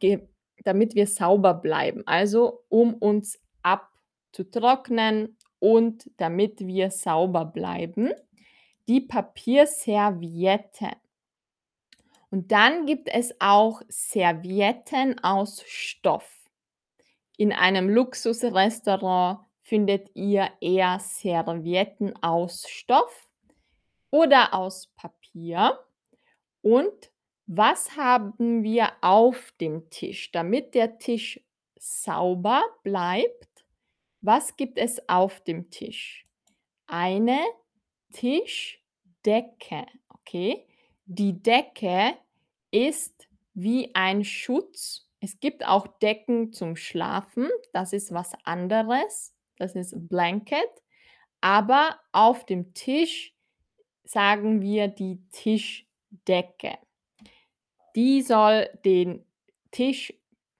damit 0.64 0.94
wir 0.94 1.06
sauber 1.06 1.54
bleiben. 1.54 2.02
Also, 2.06 2.64
um 2.68 2.92
uns 2.94 3.40
abzutrocknen 3.62 5.38
und 5.64 6.10
damit 6.18 6.66
wir 6.66 6.90
sauber 6.90 7.46
bleiben. 7.46 8.12
Die 8.86 9.00
Papierserviette. 9.00 10.90
Und 12.30 12.52
dann 12.52 12.84
gibt 12.84 13.08
es 13.08 13.34
auch 13.40 13.80
Servietten 13.88 15.18
aus 15.24 15.62
Stoff. 15.66 16.50
In 17.38 17.50
einem 17.50 17.88
Luxusrestaurant 17.88 19.38
findet 19.62 20.14
ihr 20.14 20.50
eher 20.60 20.98
Servietten 21.00 22.14
aus 22.22 22.68
Stoff 22.68 23.30
oder 24.10 24.52
aus 24.52 24.88
Papier. 24.96 25.78
Und 26.60 27.10
was 27.46 27.96
haben 27.96 28.62
wir 28.62 28.92
auf 29.00 29.54
dem 29.62 29.88
Tisch? 29.88 30.30
Damit 30.30 30.74
der 30.74 30.98
Tisch 30.98 31.40
sauber 31.78 32.62
bleibt, 32.82 33.53
was 34.24 34.56
gibt 34.56 34.78
es 34.78 35.06
auf 35.08 35.40
dem 35.42 35.70
Tisch? 35.70 36.26
Eine 36.86 37.38
Tischdecke, 38.12 39.86
okay? 40.08 40.66
Die 41.04 41.42
Decke 41.42 42.16
ist 42.70 43.28
wie 43.52 43.94
ein 43.94 44.24
Schutz. 44.24 45.10
Es 45.20 45.40
gibt 45.40 45.66
auch 45.66 45.86
Decken 45.98 46.52
zum 46.52 46.76
Schlafen, 46.76 47.48
das 47.72 47.92
ist 47.92 48.12
was 48.12 48.32
anderes. 48.44 49.34
Das 49.58 49.74
ist 49.74 50.08
Blanket. 50.08 50.70
Aber 51.40 52.00
auf 52.12 52.46
dem 52.46 52.74
Tisch 52.74 53.34
sagen 54.04 54.62
wir 54.62 54.88
die 54.88 55.20
Tischdecke. 55.30 56.78
Die 57.94 58.22
soll 58.22 58.68
den 58.84 59.24
Tisch 59.70 60.14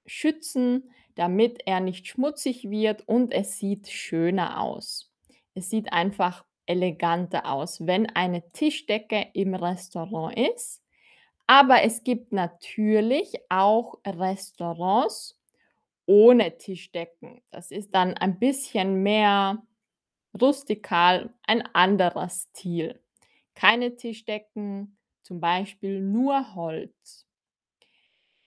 schützen, 0.06 0.90
damit 1.14 1.62
er 1.66 1.80
nicht 1.80 2.06
schmutzig 2.06 2.70
wird 2.70 3.06
und 3.08 3.32
es 3.32 3.58
sieht 3.58 3.88
schöner 3.88 4.60
aus. 4.60 5.12
Es 5.54 5.70
sieht 5.70 5.92
einfach 5.92 6.44
eleganter 6.66 7.50
aus, 7.50 7.86
wenn 7.86 8.08
eine 8.10 8.50
Tischdecke 8.52 9.28
im 9.34 9.54
Restaurant 9.54 10.36
ist. 10.36 10.82
Aber 11.46 11.82
es 11.82 12.04
gibt 12.04 12.32
natürlich 12.32 13.34
auch 13.50 13.98
Restaurants 14.06 15.38
ohne 16.06 16.56
Tischdecken. 16.56 17.42
Das 17.50 17.70
ist 17.70 17.94
dann 17.94 18.14
ein 18.14 18.38
bisschen 18.38 19.02
mehr 19.02 19.62
rustikal, 20.40 21.32
ein 21.46 21.62
anderer 21.74 22.28
Stil. 22.28 23.00
Keine 23.54 23.96
Tischdecken, 23.96 24.98
zum 25.22 25.40
Beispiel 25.40 26.00
nur 26.00 26.54
Holz. 26.54 27.26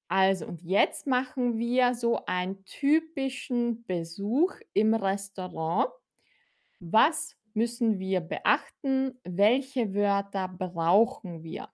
Also, 0.10 0.46
und 0.46 0.62
jetzt 0.62 1.06
machen 1.06 1.58
wir 1.58 1.94
so 1.94 2.24
einen 2.26 2.64
typischen 2.64 3.86
Besuch 3.86 4.54
im 4.74 4.94
Restaurant. 4.94 5.90
Was 6.80 7.36
müssen 7.54 8.00
wir 8.00 8.22
beachten? 8.22 9.20
Welche 9.24 9.94
Wörter 9.94 10.48
brauchen 10.48 11.44
wir? 11.44 11.70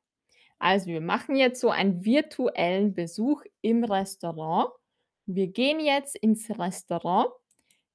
Also, 0.57 0.87
wir 0.87 1.01
machen 1.01 1.35
jetzt 1.35 1.61
so 1.61 1.69
einen 1.69 2.03
virtuellen 2.03 2.95
Besuch 2.95 3.43
im 3.61 3.83
Restaurant. 3.83 4.69
Wir 5.25 5.47
gehen 5.47 5.79
jetzt 5.79 6.15
ins 6.15 6.49
Restaurant. 6.57 7.29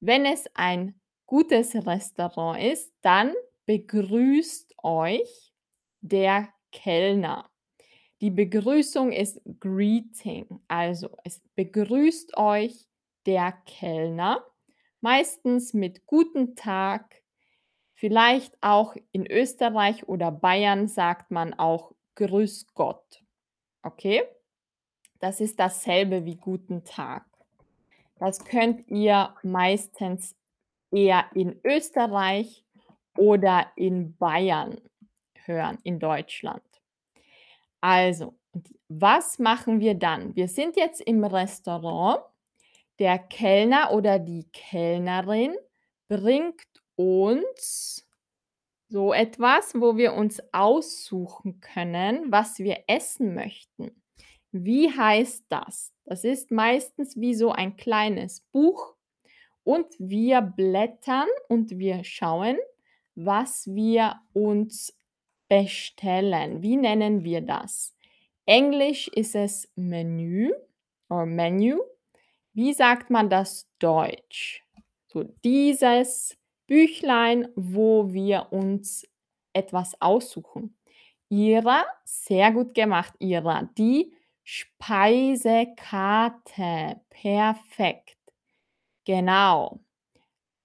Wenn 0.01 0.25
es 0.25 0.45
ein 0.55 1.01
gutes 1.27 1.75
Restaurant 1.75 2.63
ist, 2.63 2.93
dann 3.03 3.35
begrüßt 3.67 4.75
euch 4.83 5.53
der 6.01 6.49
Kellner. 6.71 7.51
Die 8.21 8.31
Begrüßung 8.31 9.13
ist 9.13 9.41
Greeting, 9.61 10.61
also 10.67 11.17
es 11.23 11.41
begrüßt 11.55 12.37
euch 12.37 12.89
der 13.27 13.53
Kellner, 13.65 14.45
meistens 15.01 15.73
mit 15.73 16.05
Guten 16.05 16.57
Tag. 16.57 17.23
Vielleicht 17.95 18.57
auch 18.61 18.97
in 19.13 19.25
Österreich 19.31 20.09
oder 20.09 20.33
Bayern 20.33 20.89
sagt 20.89 21.31
man 21.31 21.55
auch 21.55 21.93
Grüß 22.17 22.75
Gott. 22.75 23.23
Okay? 23.83 24.25
Das 25.21 25.41
ist 25.41 25.61
dasselbe 25.61 26.25
wie 26.25 26.37
Guten 26.37 26.85
Tag. 26.85 27.25
Das 28.19 28.45
könnt 28.45 28.89
ihr 28.89 29.33
meistens 29.45 30.35
eher 30.91 31.25
in 31.35 31.61
Österreich 31.65 32.65
oder 33.17 33.71
in 33.77 34.17
Bayern 34.17 34.81
hören, 35.45 35.79
in 35.85 36.01
Deutschland. 36.01 36.68
Also, 37.81 38.39
was 38.89 39.39
machen 39.39 39.81
wir 39.81 39.95
dann? 39.95 40.35
Wir 40.35 40.49
sind 40.49 40.77
jetzt 40.77 41.01
im 41.01 41.25
Restaurant. 41.25 42.23
Der 42.99 43.19
Kellner 43.19 43.93
oder 43.93 44.19
die 44.19 44.49
Kellnerin 44.53 45.55
bringt 46.09 46.67
uns 46.97 48.09
so 48.89 49.13
etwas, 49.13 49.75
wo 49.75 49.97
wir 49.97 50.15
uns 50.15 50.43
aussuchen 50.53 51.61
können, 51.61 52.33
was 52.33 52.59
wir 52.59 52.85
essen 52.89 53.35
möchten. 53.35 54.03
Wie 54.51 54.91
heißt 54.91 55.45
das? 55.49 55.93
Das 56.05 56.25
ist 56.25 56.51
meistens 56.51 57.17
wie 57.17 57.35
so 57.35 57.53
ein 57.53 57.77
kleines 57.77 58.41
Buch 58.51 58.95
und 59.63 59.87
wir 59.99 60.41
blättern 60.41 61.29
und 61.49 61.79
wir 61.79 62.03
schauen, 62.03 62.57
was 63.15 63.67
wir 63.67 64.17
uns 64.33 64.98
bestellen. 65.49 66.63
Wie 66.63 66.77
nennen 66.77 67.25
wir 67.25 67.41
das? 67.41 67.95
Englisch 68.47 69.09
ist 69.09 69.35
es 69.35 69.69
Menü 69.77 70.53
oder 71.09 71.27
Menu. 71.27 71.81
Wie 72.53 72.73
sagt 72.73 73.11
man 73.11 73.29
das 73.31 73.69
Deutsch? 73.79 74.65
So 75.07 75.25
dieses 75.45 76.37
Büchlein, 76.67 77.49
wo 77.57 78.13
wir 78.13 78.53
uns 78.53 79.07
etwas 79.53 80.01
aussuchen. 80.01 80.77
Ira, 81.29 81.85
sehr 82.05 82.53
gut 82.53 82.75
gemacht, 82.75 83.15
Ira. 83.19 83.69
Die 83.77 84.15
Speisekarte. 84.43 87.01
Perfekt. 87.11 88.17
Genau. 89.05 89.81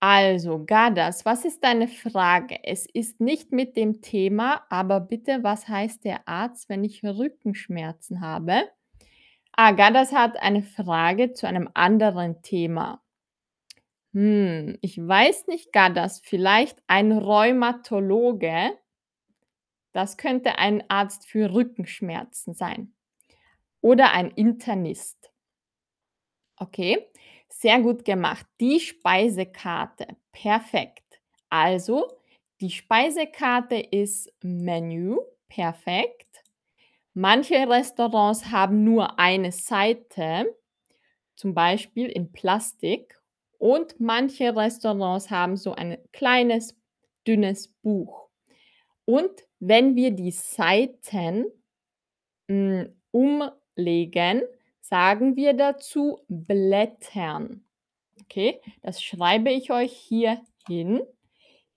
Also, 0.06 0.66
Gadas, 0.66 1.24
was 1.24 1.46
ist 1.46 1.64
deine 1.64 1.88
Frage? 1.88 2.60
Es 2.66 2.86
ist 2.86 3.22
nicht 3.22 3.54
mit 3.54 3.78
dem 3.78 4.02
Thema, 4.02 4.66
aber 4.70 5.00
bitte, 5.00 5.44
was 5.44 5.70
heißt 5.70 6.04
der 6.04 6.28
Arzt, 6.28 6.68
wenn 6.68 6.84
ich 6.84 7.06
Rückenschmerzen 7.06 8.20
habe? 8.20 8.70
Ah, 9.54 9.72
Gadas 9.72 10.12
hat 10.12 10.36
eine 10.36 10.62
Frage 10.62 11.32
zu 11.32 11.48
einem 11.48 11.70
anderen 11.74 12.42
Thema. 12.42 13.02
Hm, 14.12 14.78
ich 14.82 14.98
weiß 14.98 15.48
nicht, 15.48 15.72
Gadas, 15.72 16.20
vielleicht 16.20 16.84
ein 16.88 17.14
Rheumatologe. 17.14 18.78
Das 19.94 20.18
könnte 20.18 20.58
ein 20.58 20.84
Arzt 20.90 21.28
für 21.28 21.54
Rückenschmerzen 21.54 22.54
sein. 22.54 22.94
Oder 23.80 24.12
ein 24.12 24.32
Internist. 24.32 25.32
Okay. 26.58 27.08
Sehr 27.64 27.80
gut 27.80 28.04
gemacht. 28.04 28.46
Die 28.60 28.78
Speisekarte. 28.82 30.06
Perfekt. 30.34 31.22
Also, 31.48 32.10
die 32.60 32.70
Speisekarte 32.70 33.78
ist 33.78 34.30
Menü. 34.42 35.16
Perfekt. 35.48 36.44
Manche 37.14 37.56
Restaurants 37.56 38.48
haben 38.52 38.84
nur 38.84 39.18
eine 39.18 39.54
Seite, 39.54 40.58
zum 41.38 41.54
Beispiel 41.54 42.08
in 42.08 42.34
Plastik. 42.34 43.18
Und 43.60 43.98
manche 43.98 44.54
Restaurants 44.54 45.32
haben 45.32 45.56
so 45.56 45.74
ein 45.74 45.98
kleines, 46.12 46.76
dünnes 47.26 47.70
Buch. 47.82 48.28
Und 49.06 49.32
wenn 49.60 49.96
wir 49.96 50.12
die 50.12 50.32
Seiten 50.32 51.46
mh, 52.50 52.82
hm, 52.82 53.02
umlegen, 53.12 54.44
sagen 54.84 55.36
wir 55.36 55.54
dazu 55.54 56.20
blättern. 56.28 57.66
Okay, 58.22 58.62
das 58.82 59.02
schreibe 59.02 59.50
ich 59.52 59.72
euch 59.72 59.94
hier 59.94 60.42
hin. 60.68 61.02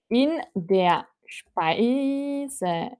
In 0.08 0.40
der 0.54 1.06
Speisekarte 1.24 2.90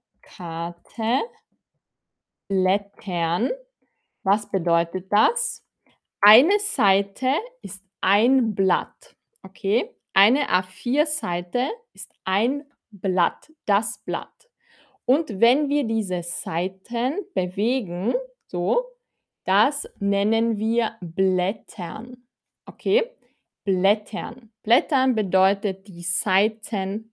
blättern. 2.49 3.51
Was 4.23 4.51
bedeutet 4.51 5.12
das? 5.12 5.64
Eine 6.21 6.59
Seite 6.59 7.35
ist 7.62 7.85
ein 8.01 8.55
Blatt. 8.55 9.16
Okay, 9.42 9.95
eine 10.12 10.49
A4-Seite 10.49 11.69
ist 11.92 12.12
ein 12.25 12.64
Blatt, 12.90 13.53
das 13.66 13.99
Blatt. 14.05 14.51
Und 15.05 15.40
wenn 15.40 15.69
wir 15.69 15.85
diese 15.85 16.23
Seiten 16.23 17.14
bewegen, 17.35 18.14
so, 18.47 18.96
das 19.47 19.89
nennen 19.99 20.59
wir 20.59 20.97
Blättern. 21.01 22.27
Okay? 22.67 23.05
Blättern. 23.65 24.53
Blättern 24.63 25.15
bedeutet 25.15 25.89
die 25.89 26.03
Seiten 26.03 27.13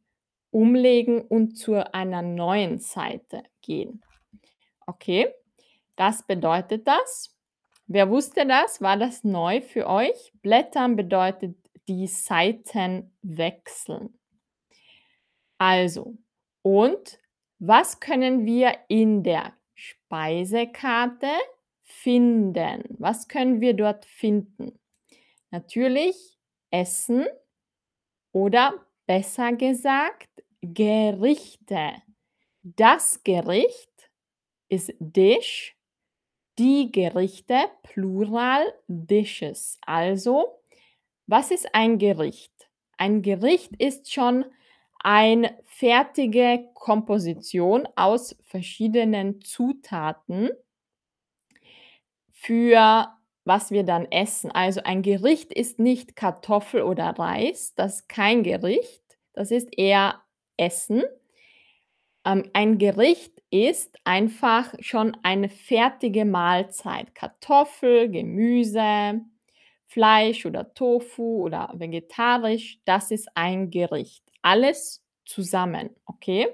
umlegen 0.51 1.21
und 1.21 1.57
zu 1.57 1.93
einer 1.93 2.21
neuen 2.21 2.79
Seite 2.79 3.43
gehen. 3.61 4.03
Okay? 4.85 5.33
Das 5.95 6.25
bedeutet 6.25 6.87
das. 6.87 7.35
Wer 7.85 8.09
wusste 8.09 8.45
das? 8.45 8.81
War 8.81 8.97
das 8.97 9.23
neu 9.23 9.61
für 9.61 9.87
euch? 9.87 10.33
Blättern 10.41 10.95
bedeutet 10.95 11.55
die 11.87 12.07
Seiten 12.07 13.15
wechseln. 13.21 14.17
Also, 15.57 16.17
und 16.61 17.19
was 17.59 17.99
können 17.99 18.45
wir 18.45 18.75
in 18.87 19.23
der 19.23 19.53
Speisekarte 19.75 21.29
finden. 21.93 22.83
Was 22.97 23.27
können 23.27 23.61
wir 23.61 23.73
dort 23.73 24.05
finden? 24.05 24.79
Natürlich 25.51 26.37
Essen 26.71 27.27
oder 28.31 28.73
besser 29.05 29.53
gesagt 29.53 30.29
Gerichte. 30.61 31.93
Das 32.63 33.23
Gericht 33.23 34.09
ist 34.69 34.93
Dish. 34.99 35.77
Die 36.59 36.91
Gerichte, 36.91 37.65
Plural, 37.81 38.73
Dishes. 38.87 39.79
Also, 39.85 40.61
was 41.25 41.51
ist 41.51 41.73
ein 41.73 41.97
Gericht? 41.97 42.69
Ein 42.97 43.21
Gericht 43.21 43.75
ist 43.77 44.11
schon 44.11 44.45
eine 44.99 45.57
fertige 45.65 46.69
Komposition 46.75 47.87
aus 47.95 48.35
verschiedenen 48.43 49.41
Zutaten 49.41 50.51
für 52.43 53.07
was 53.45 53.71
wir 53.71 53.83
dann 53.83 54.05
essen. 54.11 54.51
Also 54.51 54.81
ein 54.83 55.01
Gericht 55.01 55.53
ist 55.53 55.79
nicht 55.79 56.15
Kartoffel 56.15 56.81
oder 56.81 57.09
Reis, 57.09 57.73
das 57.75 57.95
ist 57.95 58.09
kein 58.09 58.43
Gericht, 58.43 59.03
das 59.33 59.51
ist 59.51 59.69
eher 59.77 60.21
Essen. 60.57 61.03
Ähm, 62.25 62.49
ein 62.53 62.77
Gericht 62.77 63.41
ist 63.49 63.97
einfach 64.05 64.73
schon 64.79 65.17
eine 65.23 65.49
fertige 65.49 66.25
Mahlzeit. 66.25 67.13
Kartoffel, 67.15 68.09
Gemüse, 68.09 69.21
Fleisch 69.87 70.45
oder 70.45 70.73
Tofu 70.73 71.43
oder 71.43 71.71
vegetarisch, 71.73 72.79
das 72.85 73.11
ist 73.11 73.29
ein 73.35 73.69
Gericht. 73.69 74.23
Alles 74.41 75.03
zusammen, 75.25 75.89
okay? 76.05 76.47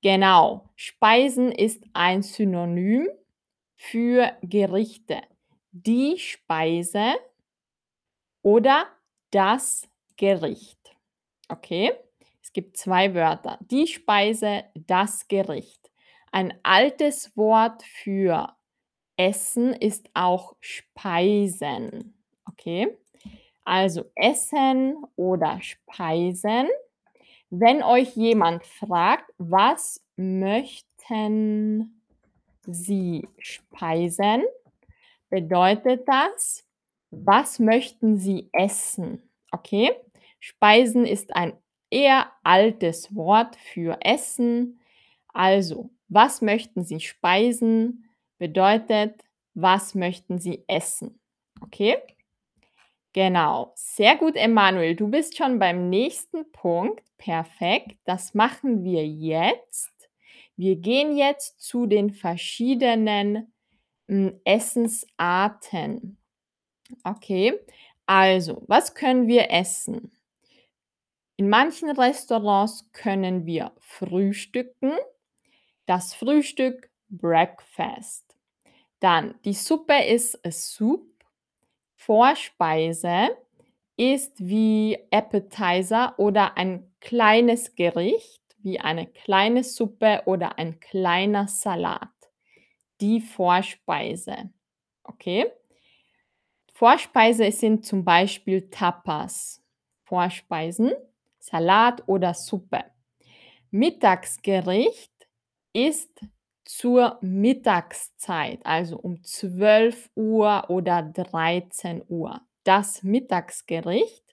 Genau. 0.00 0.70
Speisen 0.76 1.50
ist 1.50 1.84
ein 1.92 2.22
Synonym 2.22 3.08
für 3.78 4.36
Gerichte. 4.42 5.22
Die 5.70 6.18
Speise 6.18 7.14
oder 8.42 8.86
das 9.30 9.88
Gericht. 10.16 10.96
Okay? 11.48 11.92
Es 12.42 12.52
gibt 12.52 12.76
zwei 12.76 13.14
Wörter. 13.14 13.58
Die 13.60 13.86
Speise, 13.86 14.64
das 14.74 15.28
Gericht. 15.28 15.90
Ein 16.32 16.58
altes 16.62 17.34
Wort 17.36 17.82
für 17.82 18.54
Essen 19.16 19.72
ist 19.72 20.10
auch 20.12 20.56
Speisen. 20.60 22.18
Okay? 22.46 22.98
Also 23.64 24.10
Essen 24.14 24.96
oder 25.16 25.60
Speisen. 25.62 26.68
Wenn 27.50 27.82
euch 27.82 28.16
jemand 28.16 28.64
fragt, 28.64 29.30
was 29.38 30.04
möchten 30.16 31.97
Sie 32.70 33.26
speisen, 33.38 34.44
bedeutet 35.30 36.06
das, 36.06 36.66
was 37.10 37.58
möchten 37.58 38.18
Sie 38.18 38.50
essen? 38.52 39.22
Okay? 39.52 39.92
Speisen 40.38 41.06
ist 41.06 41.34
ein 41.34 41.54
eher 41.90 42.30
altes 42.44 43.14
Wort 43.14 43.56
für 43.56 43.98
Essen. 44.02 44.80
Also, 45.32 45.90
was 46.08 46.42
möchten 46.42 46.84
Sie 46.84 47.00
speisen? 47.00 48.04
Bedeutet, 48.36 49.24
was 49.54 49.94
möchten 49.94 50.38
Sie 50.38 50.64
essen? 50.68 51.18
Okay? 51.62 51.96
Genau. 53.14 53.72
Sehr 53.74 54.16
gut, 54.16 54.36
Emanuel. 54.36 54.94
Du 54.94 55.08
bist 55.08 55.36
schon 55.36 55.58
beim 55.58 55.88
nächsten 55.88 56.52
Punkt. 56.52 57.02
Perfekt. 57.16 57.96
Das 58.04 58.34
machen 58.34 58.84
wir 58.84 59.06
jetzt. 59.06 59.97
Wir 60.58 60.74
gehen 60.74 61.16
jetzt 61.16 61.60
zu 61.60 61.86
den 61.86 62.10
verschiedenen 62.10 63.52
hm, 64.08 64.40
Essensarten. 64.44 66.18
Okay. 67.04 67.60
Also, 68.06 68.64
was 68.66 68.94
können 68.94 69.28
wir 69.28 69.52
essen? 69.52 70.10
In 71.36 71.48
manchen 71.48 71.90
Restaurants 71.90 72.90
können 72.92 73.46
wir 73.46 73.70
frühstücken. 73.78 74.94
Das 75.86 76.14
Frühstück 76.14 76.90
Breakfast. 77.08 78.24
Dann 78.98 79.36
die 79.44 79.54
Suppe 79.54 80.04
ist 80.06 80.44
a 80.44 80.50
Soup. 80.50 81.06
Vorspeise 81.94 83.28
ist 83.96 84.32
wie 84.40 84.98
Appetizer 85.12 86.18
oder 86.18 86.56
ein 86.56 86.90
kleines 87.00 87.76
Gericht, 87.76 88.42
wie 88.68 88.78
eine 88.78 89.06
kleine 89.06 89.64
Suppe 89.64 90.22
oder 90.26 90.58
ein 90.58 90.78
kleiner 90.78 91.48
Salat. 91.48 92.10
Die 93.00 93.20
Vorspeise. 93.20 94.50
Okay? 95.04 95.46
Vorspeise 96.74 97.50
sind 97.50 97.86
zum 97.86 98.04
Beispiel 98.04 98.68
Tapas. 98.68 99.62
Vorspeisen, 100.04 100.92
Salat 101.38 102.06
oder 102.06 102.34
Suppe. 102.34 102.84
Mittagsgericht 103.70 105.12
ist 105.72 106.20
zur 106.64 107.18
Mittagszeit, 107.22 108.60
also 108.64 108.98
um 108.98 109.22
12 109.22 110.10
Uhr 110.14 110.68
oder 110.68 111.02
13 111.02 112.02
Uhr. 112.08 112.42
Das 112.64 113.02
Mittagsgericht. 113.02 114.27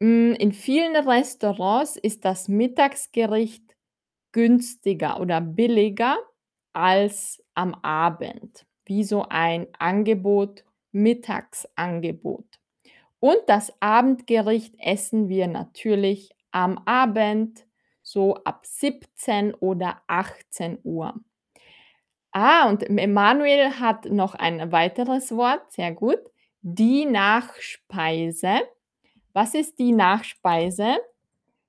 Hm, 0.00 0.34
in 0.38 0.52
vielen 0.52 0.96
Restaurants 0.96 1.96
ist 1.96 2.24
das 2.24 2.48
Mittagsgericht 2.48 3.62
günstiger 4.32 5.20
oder 5.20 5.40
billiger 5.40 6.16
als 6.72 7.42
am 7.54 7.74
Abend, 7.82 8.66
wie 8.86 9.04
so 9.04 9.26
ein 9.28 9.68
Angebot, 9.78 10.64
Mittagsangebot. 10.92 12.46
Und 13.20 13.38
das 13.48 13.72
Abendgericht 13.80 14.74
essen 14.80 15.28
wir 15.28 15.48
natürlich 15.48 16.30
am 16.52 16.78
Abend, 16.86 17.66
so 18.02 18.36
ab 18.44 18.66
17 18.66 19.54
oder 19.54 20.02
18 20.08 20.78
Uhr. 20.84 21.14
Ah, 22.32 22.68
und 22.68 22.82
Emanuel 22.82 23.78
hat 23.78 24.06
noch 24.06 24.34
ein 24.34 24.72
weiteres 24.72 25.30
Wort, 25.36 25.70
sehr 25.72 25.92
gut. 25.92 26.18
Die 26.62 27.06
Nachspeise. 27.06 28.60
Was 29.34 29.52
ist 29.54 29.80
die 29.80 29.90
Nachspeise? 29.90 30.98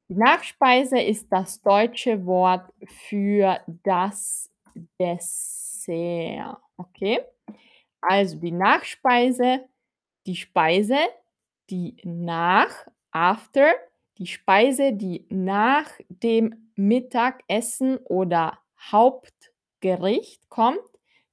Die 0.07 0.13
Nachspeise 0.13 1.01
ist 1.01 1.27
das 1.31 1.59
deutsche 1.63 2.23
Wort 2.27 2.71
für 3.07 3.59
das 3.81 4.51
Dessert. 4.99 6.59
Okay? 6.77 7.21
Also 8.01 8.37
die 8.37 8.51
Nachspeise, 8.51 9.67
die 10.27 10.35
Speise, 10.35 10.99
die 11.71 11.97
nach, 12.03 12.69
after, 13.09 13.73
die 14.19 14.27
Speise, 14.27 14.93
die 14.93 15.25
nach 15.29 15.89
dem 16.09 16.69
Mittagessen 16.75 17.97
oder 17.97 18.59
Hauptgericht 18.91 20.47
kommt. 20.49 20.85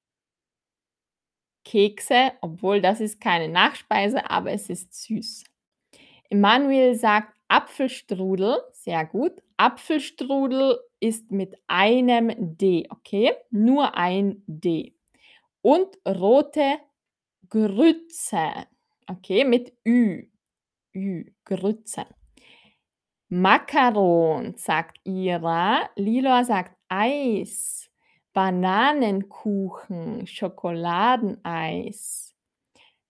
Kekse, 1.64 2.32
obwohl 2.40 2.80
das 2.80 3.00
ist 3.00 3.20
keine 3.20 3.48
Nachspeise, 3.48 4.28
aber 4.28 4.50
es 4.50 4.68
ist 4.68 4.92
süß. 4.94 5.44
Emanuel 6.28 6.96
sagt 6.96 7.38
Apfelstrudel, 7.46 8.60
sehr 8.72 9.06
gut. 9.06 9.40
Apfelstrudel 9.56 10.78
ist 11.00 11.30
mit 11.30 11.56
einem 11.66 12.56
D, 12.56 12.86
okay? 12.90 13.32
Nur 13.50 13.96
ein 13.96 14.42
D. 14.46 14.94
Und 15.62 15.96
rote 16.06 16.78
Grütze, 17.48 18.66
okay, 19.06 19.44
mit 19.44 19.72
Ü. 19.86 20.28
Ü, 20.94 21.24
Grütze. 21.44 22.06
Makaron, 23.30 24.54
sagt 24.56 24.98
Ira. 25.04 25.90
Lila 25.96 26.44
sagt 26.44 26.76
Eis. 26.88 27.90
Bananenkuchen, 28.32 30.26
Schokoladeneis. 30.26 32.34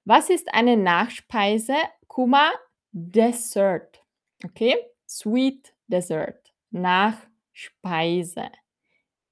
Was 0.04 0.30
ist 0.30 0.52
eine 0.54 0.76
Nachspeise? 0.76 1.76
Kuma, 2.06 2.52
Dessert. 2.92 4.04
Okay? 4.44 4.76
Sweet 5.06 5.74
Dessert. 5.86 6.52
Nachspeise. 7.58 8.50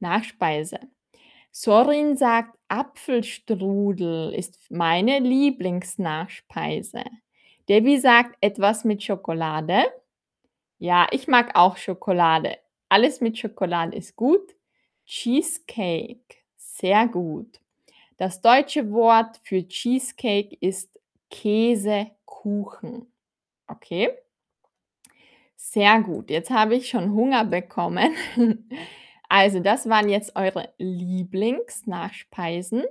Nachspeise. 0.00 0.80
Sorin 1.52 2.16
sagt, 2.16 2.58
Apfelstrudel 2.68 4.34
ist 4.34 4.58
meine 4.70 5.20
Lieblingsnachspeise. 5.20 7.04
Debbie 7.68 7.98
sagt, 7.98 8.36
etwas 8.40 8.84
mit 8.84 9.02
Schokolade. 9.02 9.84
Ja, 10.78 11.06
ich 11.12 11.28
mag 11.28 11.52
auch 11.54 11.76
Schokolade. 11.76 12.58
Alles 12.88 13.20
mit 13.20 13.38
Schokolade 13.38 13.96
ist 13.96 14.16
gut. 14.16 14.54
Cheesecake. 15.06 16.36
Sehr 16.56 17.06
gut. 17.06 17.60
Das 18.16 18.40
deutsche 18.40 18.90
Wort 18.90 19.40
für 19.44 19.66
Cheesecake 19.66 20.56
ist 20.60 20.90
Käsekuchen. 21.30 23.12
Okay? 23.66 24.10
Sehr 25.68 26.00
gut. 26.00 26.30
Jetzt 26.30 26.50
habe 26.50 26.76
ich 26.76 26.88
schon 26.88 27.12
Hunger 27.12 27.44
bekommen. 27.44 28.14
Also, 29.28 29.58
das 29.58 29.88
waren 29.88 30.08
jetzt 30.08 30.36
eure 30.36 30.72
Lieblingsnachspeisen. 30.78 32.84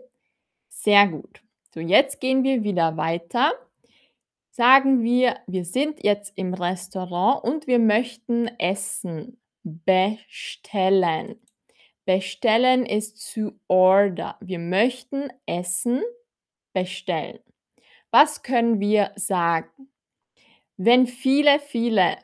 Sehr 0.67 1.07
gut. 1.07 1.41
So, 1.73 1.79
jetzt 1.79 2.19
gehen 2.19 2.43
wir 2.43 2.65
wieder 2.65 2.97
weiter. 2.97 3.53
Sagen 4.51 5.01
wir, 5.01 5.37
wir 5.47 5.63
sind 5.63 6.03
jetzt 6.03 6.33
im 6.35 6.53
Restaurant 6.53 7.41
und 7.45 7.67
wir 7.67 7.79
möchten 7.79 8.49
Essen 8.59 9.39
bestellen. 9.63 11.37
Bestellen 12.03 12.85
ist 12.85 13.33
to 13.33 13.53
order. 13.69 14.35
Wir 14.41 14.59
möchten 14.59 15.29
Essen 15.45 16.01
bestellen. 16.73 17.39
Was 18.11 18.43
können 18.43 18.81
wir 18.81 19.13
sagen? 19.15 19.87
Wenn 20.75 21.07
viele, 21.07 21.59
viele 21.59 22.17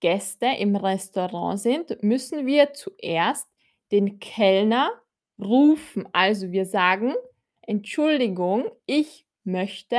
Gäste 0.00 0.46
im 0.58 0.76
Restaurant 0.76 1.60
sind, 1.60 2.02
müssen 2.02 2.46
wir 2.46 2.72
zuerst 2.72 3.48
den 3.92 4.18
Kellner 4.18 4.90
rufen. 5.38 6.08
Also 6.12 6.52
wir 6.52 6.66
sagen, 6.66 7.14
Entschuldigung, 7.62 8.70
ich 8.86 9.26
möchte 9.44 9.98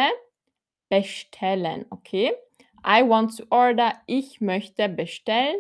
bestellen, 0.90 1.86
okay? 1.90 2.34
I 2.86 3.08
want 3.08 3.38
to 3.38 3.46
order, 3.50 3.94
ich 4.08 4.42
möchte 4.42 4.90
bestellen. 4.90 5.58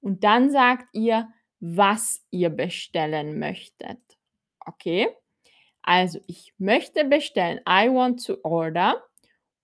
Und 0.00 0.24
dann 0.24 0.50
sagt 0.50 0.86
ihr, 0.94 1.28
was 1.58 2.24
ihr 2.30 2.48
bestellen 2.48 3.38
möchtet. 3.38 3.98
Okay? 4.64 5.08
Also 5.82 6.20
ich 6.26 6.54
möchte 6.58 7.04
bestellen, 7.04 7.60
I 7.68 7.88
want 7.88 8.24
to 8.24 8.38
order. 8.42 9.02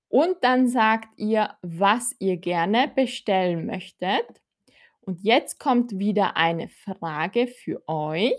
Und 0.09 0.37
dann 0.43 0.69
sagt 0.69 1.09
ihr, 1.19 1.57
was 1.63 2.15
ihr 2.19 2.37
gerne 2.37 2.91
bestellen 2.95 3.67
möchtet. 3.67 4.25
Und 5.01 5.23
jetzt 5.23 5.59
kommt 5.59 5.99
wieder 5.99 6.37
eine 6.37 6.69
Frage 6.69 7.47
für 7.47 7.83
euch. 7.89 8.35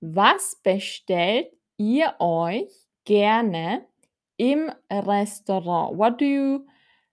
Was 0.00 0.60
bestellt 0.62 1.52
ihr 1.76 2.14
euch 2.18 2.70
gerne 3.04 3.86
im 4.36 4.72
Restaurant? 4.90 5.96
What 5.96 6.20
do 6.20 6.24
you 6.24 6.66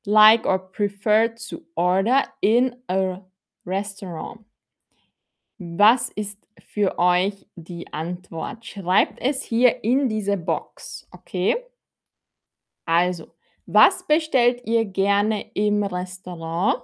like 0.06 0.45
or 0.45 0.71
prefer 0.71 1.36
to 1.36 1.62
order 1.75 2.23
in 2.41 2.75
a 2.88 3.21
restaurant? 3.65 4.45
Was 5.60 6.10
ist 6.10 6.39
für 6.60 6.97
euch 6.97 7.45
die 7.56 7.91
Antwort? 7.91 8.65
Schreibt 8.65 9.19
es 9.19 9.43
hier 9.43 9.84
in 9.84 10.08
diese 10.08 10.38
Box, 10.38 11.08
okay? 11.12 11.58
Also, 12.86 13.36
was 13.71 14.08
bestellt 14.08 14.62
ihr 14.65 14.86
gerne 14.86 15.51
im 15.53 15.84
Restaurant? 15.84 16.82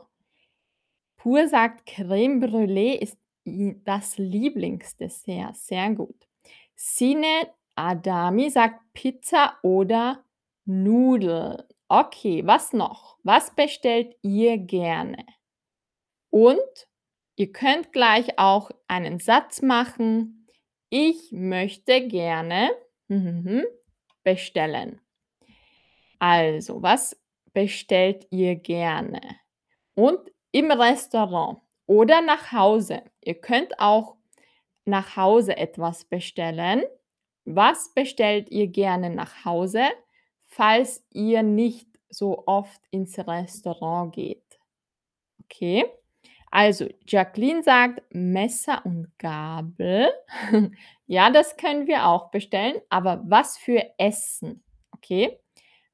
Pur 1.18 1.48
sagt, 1.48 1.88
Creme 1.88 2.40
Brûlée 2.40 2.94
ist 3.00 3.18
das 3.44 4.20
Lieblingsdessert. 4.20 5.56
Sehr 5.56 5.92
gut. 5.94 6.28
Sine 6.76 7.50
Adami 7.74 8.50
sagt 8.52 8.82
Pizza 8.94 9.58
oder 9.64 10.24
Nudeln. 10.66 11.64
Okay, 11.88 12.46
was 12.46 12.74
noch? 12.74 13.18
Was 13.24 13.56
bestellt 13.56 14.16
ihr 14.22 14.58
gerne? 14.60 15.26
Und 16.30 16.88
ihr 17.36 17.52
könnt 17.52 17.94
gleich 17.94 18.38
auch 18.38 18.70
einen 18.88 19.20
Satz 19.20 19.62
machen. 19.62 20.48
Ich 20.90 21.32
möchte 21.32 22.08
gerne 22.08 22.72
bestellen. 24.24 25.02
Also, 26.20 26.82
was 26.82 27.20
bestellt 27.54 28.28
ihr 28.30 28.56
gerne? 28.56 29.22
Und 29.96 30.20
im 30.52 30.72
Restaurant 30.72 31.60
oder 31.86 32.22
nach 32.22 32.52
Hause. 32.52 33.04
Ihr 33.22 33.36
könnt 33.36 33.80
auch 33.80 34.16
nach 34.86 35.18
Hause 35.18 35.58
etwas 35.58 36.06
bestellen. 36.06 36.84
Was 37.46 37.94
bestellt 37.94 38.50
ihr 38.50 38.68
gerne 38.68 39.10
nach 39.10 39.46
Hause, 39.46 39.84
falls 40.46 41.06
ihr 41.12 41.44
nicht 41.44 41.88
so 42.10 42.44
oft 42.48 42.82
ins 42.92 43.18
Restaurant 43.20 44.14
geht? 44.14 44.60
Okay. 45.44 45.86
Also, 46.52 46.88
Jacqueline 47.06 47.64
sagt 47.64 48.02
Messer 48.12 48.86
und 48.86 49.12
Gabel. 49.18 50.10
ja, 51.06 51.30
das 51.30 51.58
können 51.58 51.86
wir 51.86 52.08
auch 52.08 52.32
bestellen, 52.32 52.82
aber 52.90 53.22
was 53.26 53.58
für 53.58 53.84
Essen? 53.98 54.64
Okay. 54.92 55.38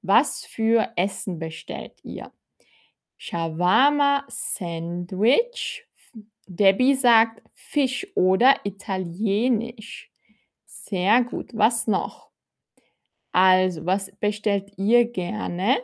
Was 0.01 0.45
für 0.45 0.91
Essen 0.95 1.39
bestellt 1.39 2.03
ihr? 2.03 2.31
Shawarma 3.17 4.25
Sandwich. 4.27 5.85
Debbie 6.47 6.95
sagt 6.95 7.43
Fisch 7.53 8.07
oder 8.15 8.55
Italienisch. 8.63 10.11
Sehr 10.65 11.23
gut. 11.23 11.51
Was 11.53 11.87
noch? 11.87 12.31
Also, 13.31 13.85
was 13.85 14.11
bestellt 14.19 14.73
ihr 14.77 15.05
gerne 15.09 15.77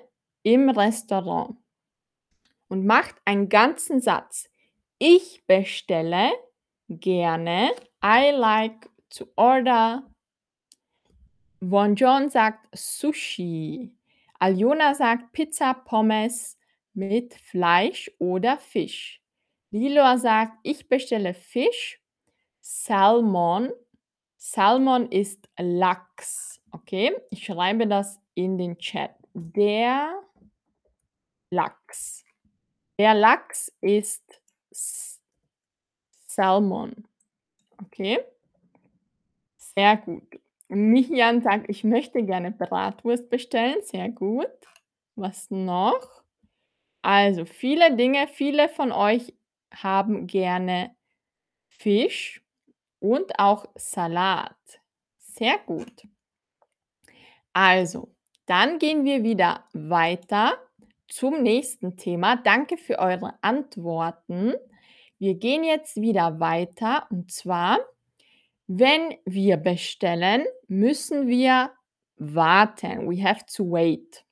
im 0.43 0.69
Restaurant? 0.69 1.55
Und 2.67 2.85
macht 2.85 3.15
einen 3.23 3.47
ganzen 3.47 4.01
Satz. 4.01 4.49
Ich 4.97 5.45
bestelle 5.45 6.31
gerne. 6.89 7.71
I 8.03 8.31
like 8.31 8.89
to 9.09 9.27
order. 9.35 10.03
Von 11.59 11.95
John 11.95 12.29
sagt 12.29 12.67
Sushi. 12.75 13.96
Aljona 14.39 14.93
sagt 14.93 15.31
Pizza, 15.33 15.73
Pommes 15.73 16.57
mit 16.93 17.33
Fleisch 17.33 18.11
oder 18.19 18.57
Fisch. 18.57 19.21
Lilua 19.71 20.17
sagt, 20.17 20.53
ich 20.63 20.87
bestelle 20.87 21.33
Fisch. 21.33 22.01
Salmon. 22.61 23.71
Salmon 24.37 25.11
ist 25.11 25.49
Lachs. 25.57 26.61
Okay, 26.71 27.15
ich 27.31 27.45
schreibe 27.45 27.87
das 27.87 28.19
in 28.33 28.57
den 28.57 28.77
Chat. 28.77 29.11
Der 29.33 30.21
Lachs. 31.49 32.25
Der 32.99 33.13
Lachs 33.13 33.71
ist 33.81 34.41
Salmon. 36.27 37.07
Okay, 37.83 38.19
sehr 39.57 39.97
gut. 39.97 40.39
Michian 40.69 41.41
sagt, 41.41 41.69
ich 41.69 41.83
möchte 41.83 42.23
gerne 42.23 42.51
Bratwurst 42.51 43.29
bestellen. 43.29 43.77
Sehr 43.81 44.09
gut. 44.09 44.47
Was 45.15 45.49
noch? 45.49 46.23
Also 47.01 47.45
viele 47.45 47.95
Dinge, 47.95 48.27
viele 48.27 48.69
von 48.69 48.91
euch 48.91 49.33
haben 49.73 50.27
gerne 50.27 50.95
Fisch 51.69 52.43
und 52.99 53.39
auch 53.39 53.65
Salat. 53.75 54.57
Sehr 55.17 55.57
gut. 55.59 56.07
Also, 57.53 58.13
dann 58.45 58.79
gehen 58.79 59.05
wir 59.05 59.23
wieder 59.23 59.65
weiter 59.73 60.57
zum 61.07 61.41
nächsten 61.41 61.97
Thema. 61.97 62.35
Danke 62.35 62.77
für 62.77 62.99
eure 62.99 63.33
Antworten. 63.41 64.53
Wir 65.19 65.35
gehen 65.35 65.63
jetzt 65.63 65.99
wieder 66.01 66.39
weiter 66.39 67.07
und 67.09 67.31
zwar 67.31 67.79
wenn 68.67 69.15
wir 69.25 69.57
bestellen, 69.57 70.45
müssen 70.67 71.27
wir 71.27 71.71
warten. 72.17 73.09
We 73.09 73.23
have 73.23 73.45
to 73.55 73.71
wait. 73.71 74.25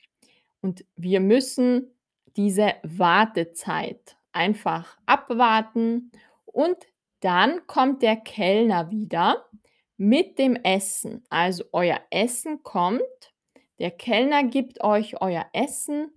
Und 0.62 0.86
wir 0.96 1.20
müssen 1.20 1.92
diese 2.36 2.74
Wartezeit 2.84 4.18
einfach 4.34 4.98
abwarten 5.06 6.12
und 6.46 6.78
dann 7.22 7.66
kommt 7.68 8.02
der 8.02 8.18
Kellner 8.18 8.92
wieder 8.92 9.46
mit 9.98 10.38
dem 10.38 10.56
Essen. 10.58 11.24
Also 11.30 11.64
euer 11.72 12.02
Essen 12.10 12.62
kommt, 12.64 13.02
der 13.80 13.92
Kellner 13.92 14.44
gibt 14.44 14.84
euch 14.84 15.22
euer 15.22 15.46
Essen. 15.54 16.12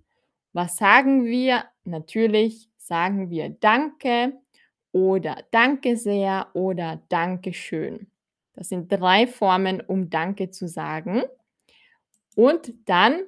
Was 0.51 0.77
sagen 0.77 1.25
wir? 1.25 1.63
Natürlich 1.85 2.69
sagen 2.75 3.29
wir 3.29 3.49
Danke 3.49 4.33
oder 4.91 5.43
Danke 5.51 5.97
sehr 5.97 6.47
oder 6.53 7.01
Dankeschön. 7.09 8.11
Das 8.53 8.69
sind 8.69 8.91
drei 8.91 9.27
Formen, 9.27 9.81
um 9.81 10.09
Danke 10.09 10.49
zu 10.51 10.67
sagen. 10.67 11.23
Und 12.35 12.73
dann 12.89 13.21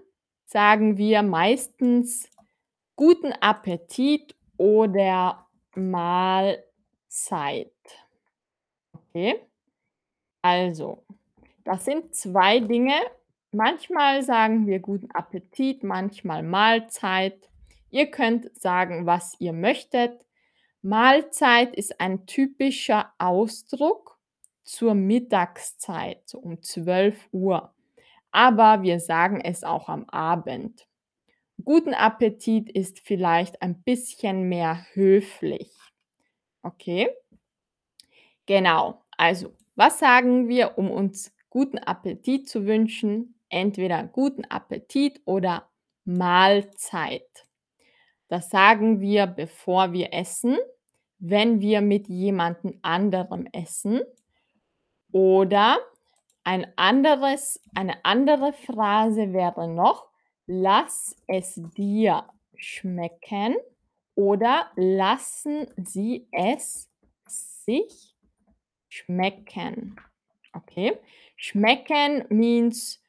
sagen 0.45 0.97
wir 0.97 1.21
meistens 1.23 2.29
Guten 2.95 3.31
Appetit 3.33 4.35
oder 4.57 5.47
Mahlzeit. 5.75 6.63
Okay? 8.93 9.41
Also, 10.41 11.03
das 11.63 11.85
sind 11.85 12.13
2 12.13 12.59
Dinge. 12.59 12.93
Manchmal 13.51 14.23
sagen 14.23 14.67
wir 14.67 14.79
guten 14.79 15.09
Appetit, 15.11 15.83
manchmal 15.83 16.43
Mahlzeit. 16.43 17.49
Ihr 17.89 18.11
könnt 18.11 18.55
sagen, 18.59 19.05
was 19.05 19.35
ihr 19.39 19.53
möchtet. 19.53 20.23
Mahlzeit 20.83 21.75
ist 21.75 21.99
ein 22.01 22.25
typischer 22.25 23.13
Ausdruck 23.19 24.17
zur 24.63 24.95
Mittagszeit, 24.95 26.33
um 26.33 26.61
12:00, 26.61 27.69
aber 28.31 28.81
wir 28.81 28.99
sagen 28.99 29.41
es 29.41 29.63
auch 29.63 29.89
am 29.89 30.09
Abend. 30.09 30.87
Guten 31.63 31.93
Appetit 31.93 32.69
ist 32.71 32.99
vielleicht 32.99 33.61
ein 33.61 33.83
bisschen 33.83 34.49
mehr 34.49 34.85
höflich. 34.93 35.71
Okay? 36.63 37.09
Genau. 38.47 39.03
Also, 39.17 39.55
was 39.75 39.99
sagen 39.99 40.47
wir, 40.49 40.77
um 40.77 40.89
uns 40.91 41.33
guten 41.49 41.77
Appetit 41.77 42.49
zu 42.49 42.65
wünschen? 42.65 43.35
Entweder 43.49 44.03
guten 44.03 44.45
Appetit 44.45 45.21
oder 45.25 45.69
Mahlzeit. 46.05 47.45
Das 48.31 48.49
sagen 48.49 49.01
wir, 49.01 49.27
bevor 49.27 49.91
wir 49.91 50.13
essen, 50.13 50.57
wenn 51.19 51.59
wir 51.59 51.81
mit 51.81 52.07
jemandem 52.07 52.79
anderem 52.81 53.45
essen 53.51 53.99
oder 55.11 55.79
ein 56.45 56.65
anderes 56.77 57.61
eine 57.75 58.05
andere 58.05 58.53
Phrase 58.53 59.33
wäre 59.33 59.67
noch: 59.67 60.07
„Lass 60.47 61.13
es 61.27 61.61
dir 61.75 62.23
schmecken“ 62.55 63.57
oder 64.15 64.71
„Lassen 64.77 65.67
Sie 65.75 66.29
es 66.31 66.89
sich 67.27 68.15
schmecken“. 68.87 69.97
Okay? 70.53 70.97
Schmecken 71.35 72.23
means 72.29 73.03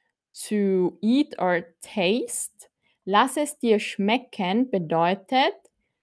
to 0.48 0.98
eat 1.00 1.38
or 1.38 1.62
taste. 1.80 2.71
Lass 3.04 3.36
es 3.36 3.58
dir 3.58 3.78
schmecken 3.78 4.70
bedeutet: 4.70 5.54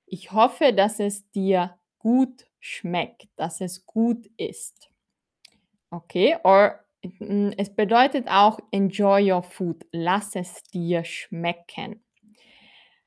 Ich 0.05 0.31
hoffe, 0.31 0.73
dass 0.73 0.99
es 0.99 1.29
dir 1.31 1.77
gut 1.99 2.45
schmeckt, 2.59 3.27
dass 3.35 3.61
es 3.61 3.85
gut 3.85 4.29
ist. 4.37 4.89
Okay? 5.91 6.37
Or 6.43 6.79
hm, 7.03 7.53
es 7.57 7.73
bedeutet 7.73 8.27
auch 8.27 8.59
enjoy 8.71 9.31
your 9.31 9.43
food. 9.43 9.85
Lass 9.91 10.35
es 10.35 10.63
dir 10.63 11.03
schmecken. 11.03 12.03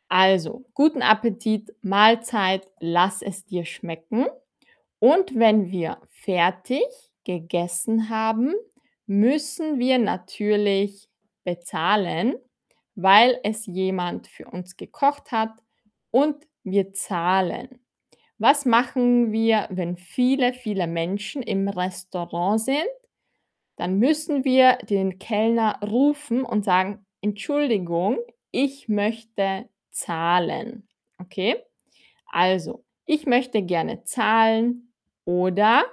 Also, 0.09 0.67
guten 0.75 1.01
Appetit, 1.01 1.75
Mahlzeit, 1.81 2.69
lass 2.81 3.23
es 3.23 3.47
dir 3.47 3.65
schmecken. 3.65 4.27
Und 4.99 5.35
wenn 5.35 5.71
wir 5.71 6.01
fertig 6.11 6.85
gegessen 7.25 8.11
haben, 8.11 8.55
müssen 9.07 9.79
wir 9.79 9.99
natürlich 9.99 11.09
bezahlen, 11.45 12.35
weil 12.95 13.39
es 13.45 13.67
jemand 13.67 14.27
für 14.29 14.47
uns 14.49 14.77
gekocht 14.77 15.33
hat 15.33 15.53
und 16.11 16.47
wir 16.65 16.93
zahlen. 16.93 17.81
Was 18.39 18.67
machen 18.67 19.33
wir, 19.33 19.69
wenn 19.71 19.97
viele, 19.97 20.53
viele 20.55 20.87
Menschen 20.87 21.43
im 21.43 21.69
Restaurant 21.69 22.61
sind? 22.61 22.87
Dann 23.77 23.99
müssen 23.99 24.45
wir 24.45 24.79
den 24.79 25.19
Kellner 25.19 25.79
rufen 25.83 26.43
und 26.45 26.65
sagen: 26.65 27.05
„Entschuldigung, 27.21 28.19
ich 28.51 28.89
möchte 28.89 29.69
zahlen.“ 29.91 30.89
Okay? 31.19 31.57
Also, 32.33 32.85
ich 33.07 33.27
möchte 33.27 33.63
gerne 33.63 34.05
zahlen 34.05 34.93
oder 35.25 35.85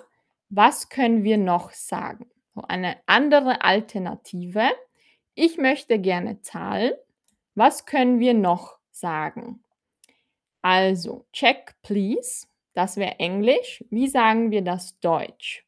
was 0.50 0.90
können 0.90 1.24
wir 1.24 1.38
noch 1.38 1.72
sagen? 1.72 2.30
So 2.56 2.62
eine 2.68 2.98
andere 3.08 3.62
Alternative: 3.64 4.64
Ich 5.36 5.58
möchte 5.58 6.00
gerne 6.00 6.42
zahlen. 6.42 6.94
Was 7.56 7.86
können 7.86 8.20
wir 8.20 8.34
noch 8.34 8.78
sagen? 8.92 9.64
Also, 10.62 11.26
check 11.32 11.76
please, 11.82 12.48
das 12.74 12.98
wäre 12.98 13.20
Englisch. 13.20 13.84
Wie 13.90 14.08
sagen 14.08 14.52
wir 14.52 14.62
das 14.62 15.00
Deutsch? 15.00 15.66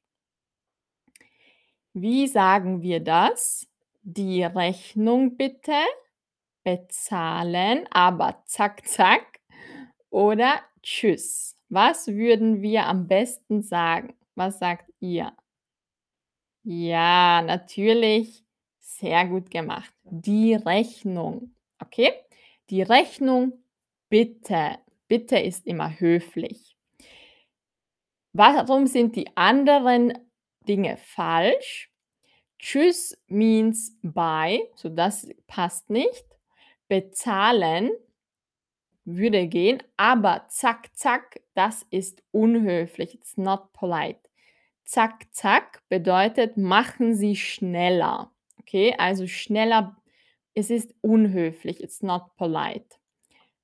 Wie 1.93 2.27
sagen 2.27 2.81
wir 2.81 2.99
das? 2.99 3.67
Die 4.03 4.43
Rechnung 4.43 5.37
bitte 5.37 5.77
bezahlen, 6.63 7.87
aber 7.91 8.41
zack, 8.45 8.87
zack 8.87 9.39
oder 10.09 10.61
tschüss. 10.81 11.57
Was 11.69 12.07
würden 12.07 12.61
wir 12.61 12.85
am 12.85 13.07
besten 13.07 13.61
sagen? 13.61 14.13
Was 14.35 14.59
sagt 14.59 14.91
ihr? 14.99 15.33
Ja, 16.63 17.41
natürlich. 17.41 18.40
Sehr 19.01 19.25
gut 19.25 19.49
gemacht. 19.49 19.91
Die 20.03 20.53
Rechnung. 20.53 21.55
Okay? 21.79 22.13
Die 22.69 22.83
Rechnung 22.83 23.53
bitte. 24.09 24.77
Bitte 25.07 25.39
ist 25.39 25.65
immer 25.65 25.99
höflich. 25.99 26.77
Warum 28.31 28.85
sind 28.85 29.15
die 29.15 29.35
anderen 29.35 30.13
Dinge 30.67 30.97
falsch? 30.97 31.91
Tschüss 32.59 33.17
means 33.25 33.97
bye, 34.03 34.69
so 34.75 34.87
das 34.87 35.27
passt 35.47 35.89
nicht. 35.89 36.25
Bezahlen 36.87 37.89
würde 39.03 39.47
gehen, 39.47 39.81
aber 39.97 40.45
zack, 40.47 40.95
zack, 40.95 41.41
das 41.55 41.87
ist 41.89 42.21
unhöflich. 42.29 43.15
It's 43.15 43.35
not 43.35 43.73
polite. 43.73 44.19
Zack, 44.85 45.25
zack 45.31 45.81
bedeutet, 45.89 46.55
machen 46.55 47.15
Sie 47.15 47.35
schneller. 47.35 48.31
Okay, 48.71 48.95
also 48.97 49.27
schneller, 49.27 49.97
es 50.53 50.69
ist 50.69 50.95
unhöflich. 51.01 51.83
It's 51.83 52.01
not 52.01 52.37
polite. 52.37 52.85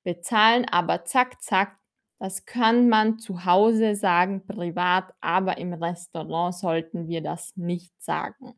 Bezahlen, 0.04 0.66
aber 0.66 1.06
zack, 1.06 1.40
zack, 1.42 1.78
das 2.18 2.44
kann 2.44 2.90
man 2.90 3.18
zu 3.18 3.46
Hause 3.46 3.94
sagen, 3.94 4.46
privat, 4.46 5.14
aber 5.22 5.56
im 5.56 5.72
Restaurant 5.72 6.54
sollten 6.54 7.08
wir 7.08 7.22
das 7.22 7.56
nicht 7.56 7.90
sagen. 8.02 8.52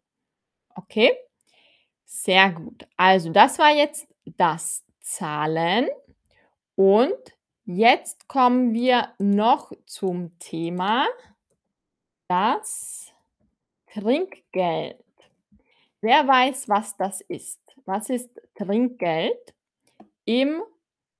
Okay? 0.74 1.12
Sehr 2.04 2.50
gut. 2.50 2.84
Also, 2.96 3.30
das 3.30 3.60
war 3.60 3.70
jetzt 3.70 4.08
das 4.24 4.84
Zahlen. 4.98 5.86
Und 6.74 7.14
jetzt 7.64 8.26
kommen 8.26 8.74
wir 8.74 9.14
noch 9.20 9.70
zum 9.86 10.36
Thema 10.40 11.06
das 12.26 13.14
Trinkgeld. 13.86 15.04
Wer 16.02 16.26
weiß, 16.26 16.68
was 16.68 16.96
das 16.96 17.20
ist? 17.20 17.60
Was 17.84 18.08
ist 18.08 18.30
Trinkgeld 18.54 19.54
im 20.24 20.62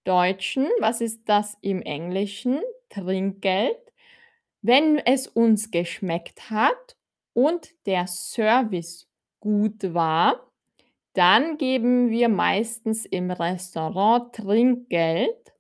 Deutschen? 0.05 0.67
Was 0.79 1.03
ist 1.03 1.23
das 1.27 1.57
im 1.61 1.83
Englischen? 1.83 2.61
Trinkgeld. 2.89 3.77
Wenn 4.63 4.99
es 4.99 5.27
uns 5.27 5.71
geschmeckt 5.71 6.51
hat 6.51 6.97
und 7.35 7.71
der 7.87 8.07
Service 8.07 9.07
gut 9.39 9.95
war, 9.95 10.51
dann 11.13 11.59
geben 11.59 12.11
wir 12.11 12.29
meistens 12.31 13.05
im 13.05 13.31
Restaurant 13.31 14.35
Trinkgeld, 14.35 15.53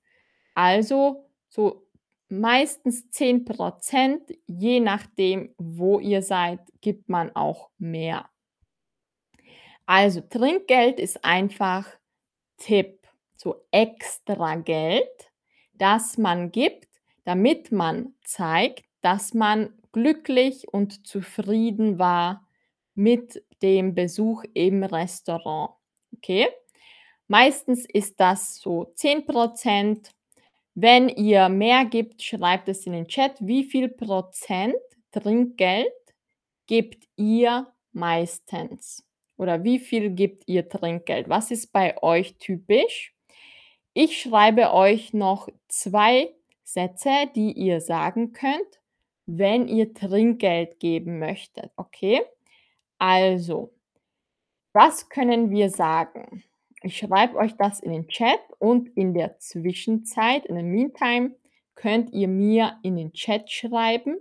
also 0.54 1.28
so 1.48 1.86
meistens 2.28 3.10
10% 3.10 4.38
je 4.46 4.80
nachdem, 4.80 5.54
wo 5.58 5.98
ihr 5.98 6.22
seid, 6.22 6.60
gibt 6.80 7.08
man 7.08 7.34
auch 7.34 7.70
mehr. 7.78 8.29
Also 9.86 10.20
Trinkgeld 10.20 11.00
ist 11.00 11.24
einfach 11.24 11.86
Tipp, 12.58 13.06
so 13.36 13.56
extra 13.70 14.56
Geld, 14.56 15.32
das 15.74 16.18
man 16.18 16.52
gibt, 16.52 16.88
damit 17.24 17.72
man 17.72 18.14
zeigt, 18.24 18.84
dass 19.02 19.34
man 19.34 19.72
glücklich 19.92 20.68
und 20.68 21.06
zufrieden 21.06 21.98
war 21.98 22.46
mit 22.94 23.44
dem 23.62 23.94
Besuch 23.94 24.44
im 24.54 24.84
Restaurant. 24.84 25.72
Okay? 26.16 26.48
Meistens 27.28 27.86
ist 27.86 28.20
das 28.20 28.56
so 28.60 28.92
10% 28.96 30.10
Wenn 30.74 31.08
ihr 31.08 31.48
mehr 31.48 31.84
gibt, 31.84 32.22
schreibt 32.22 32.68
es 32.68 32.86
in 32.86 32.92
den 32.92 33.08
Chat, 33.08 33.36
wie 33.40 33.64
viel 33.64 33.88
Prozent 33.88 34.76
Trinkgeld 35.12 35.92
gebt 36.66 37.04
ihr 37.16 37.72
meistens? 37.92 39.04
Oder 39.40 39.64
wie 39.64 39.78
viel 39.78 40.10
gebt 40.10 40.42
ihr 40.48 40.68
Trinkgeld? 40.68 41.30
Was 41.30 41.50
ist 41.50 41.72
bei 41.72 42.00
euch 42.02 42.36
typisch? 42.36 43.14
Ich 43.94 44.20
schreibe 44.20 44.74
euch 44.74 45.14
noch 45.14 45.48
2 45.68 46.28
Sätze, 46.62 47.10
die 47.34 47.52
ihr 47.52 47.80
sagen 47.80 48.32
könnt, 48.32 48.82
wenn 49.24 49.66
ihr 49.66 49.94
Trinkgeld 49.94 50.78
geben 50.78 51.18
möchtet, 51.18 51.70
okay? 51.76 52.20
Also, 52.98 53.72
was 54.74 55.08
können 55.08 55.50
wir 55.50 55.70
sagen? 55.70 56.44
Ich 56.82 56.98
schreibe 56.98 57.38
euch 57.38 57.56
das 57.56 57.80
in 57.80 57.92
den 57.92 58.08
Chat 58.08 58.40
und 58.58 58.94
in 58.94 59.14
der 59.14 59.38
Zwischenzeit, 59.38 60.44
in 60.44 60.56
the 60.56 60.62
meantime, 60.62 61.34
könnt 61.74 62.12
ihr 62.12 62.28
mir 62.28 62.78
in 62.82 62.96
den 62.96 63.12
Chat 63.14 63.50
schreiben, 63.50 64.18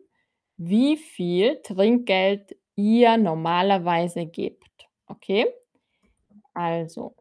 wie 0.56 0.96
viel 0.96 1.62
Trinkgeld 1.62 2.56
ihr 2.78 3.18
normalerweise 3.18 4.26
gebt. 4.26 4.89
Okay? 5.10 5.46
Also 6.54 7.16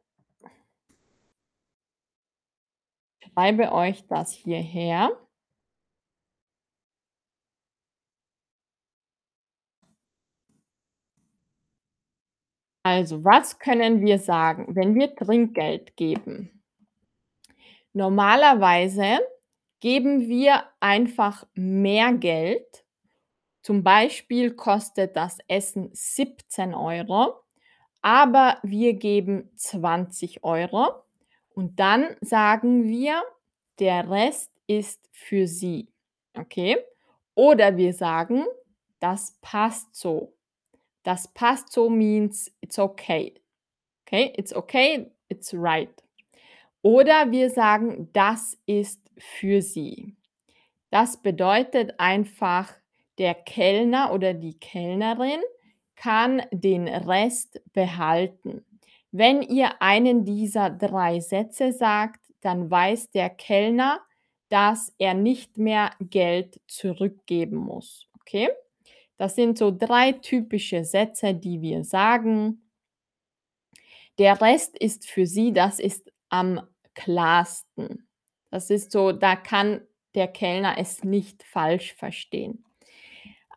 schreibe 3.22 3.72
euch 3.72 4.06
das 4.08 4.32
hierher. 4.32 5.10
Also, 12.84 13.22
was 13.22 13.58
können 13.58 14.00
wir 14.00 14.18
sagen, 14.18 14.74
wenn 14.74 14.94
wir 14.94 15.14
Trinkgeld 15.14 15.94
geben? 15.96 16.62
Normalerweise 17.92 19.18
geben 19.80 20.28
wir 20.28 20.64
einfach 20.80 21.46
mehr 21.54 22.12
Geld. 22.14 22.84
Zum 23.62 23.84
Beispiel 23.84 24.54
kostet 24.54 25.16
das 25.16 25.38
Essen 25.48 25.90
17 25.92 26.74
€, 26.74 27.47
aber 28.08 28.56
wir 28.62 28.94
geben 28.94 29.50
20 29.56 30.42
€ 30.42 30.94
und 31.54 31.78
dann 31.78 32.16
sagen 32.22 32.88
wir: 32.88 33.22
„Der 33.80 34.10
Rest 34.10 34.50
ist 34.66 35.06
für 35.12 35.46
Sie“, 35.46 35.88
okay? 36.34 36.78
Oder 37.34 37.76
wir 37.76 37.92
sagen: 37.92 38.46
„Das 38.98 39.36
passt 39.42 39.94
so.“ 39.94 40.32
Das 41.02 41.28
passt 41.34 41.70
so 41.70 41.90
means 41.90 42.50
it's 42.62 42.78
okay. 42.78 43.34
Okay, 44.06 44.32
it's 44.38 44.54
okay, 44.54 45.10
it's 45.28 45.52
right. 45.52 46.02
Oder 46.80 47.30
wir 47.30 47.50
sagen: 47.50 48.08
„Das 48.14 48.56
ist 48.64 49.02
für 49.18 49.60
Sie.“ 49.60 50.16
Das 50.90 51.18
bedeutet 51.20 52.00
einfach, 52.00 52.72
der 53.18 53.34
Kellner 53.34 54.14
oder 54.14 54.32
die 54.32 54.58
Kellnerin 54.58 55.42
kann 55.98 56.42
den 56.52 56.86
Rest 56.86 57.60
behalten. 57.72 58.64
Wenn 59.10 59.42
ihr 59.42 59.82
einen 59.82 60.24
dieser 60.24 60.70
3 60.70 61.18
Sätze 61.18 61.72
sagt, 61.72 62.20
dann 62.40 62.70
weiß 62.70 63.10
der 63.10 63.30
Kellner, 63.30 64.00
dass 64.48 64.94
er 64.98 65.14
nicht 65.14 65.58
mehr 65.58 65.90
Geld 65.98 66.60
zurückgeben 66.68 67.56
muss, 67.56 68.08
okay? 68.20 68.48
Das 69.16 69.34
sind 69.34 69.58
so 69.58 69.76
3 69.76 70.12
typische 70.12 70.84
Sätze, 70.84 71.34
die 71.34 71.60
wir 71.60 71.82
sagen. 71.82 72.70
Der 74.18 74.40
Rest 74.40 74.78
ist 74.78 75.08
für 75.10 75.26
Sie, 75.26 75.52
das 75.52 75.80
ist 75.80 76.12
am 76.28 76.60
klarsten. 76.94 78.08
Das 78.50 78.70
ist 78.70 78.92
so, 78.92 79.10
da 79.10 79.34
kann 79.34 79.80
der 80.14 80.28
Kellner 80.28 80.76
es 80.78 81.02
nicht 81.02 81.42
falsch 81.42 81.92
verstehen. 81.94 82.64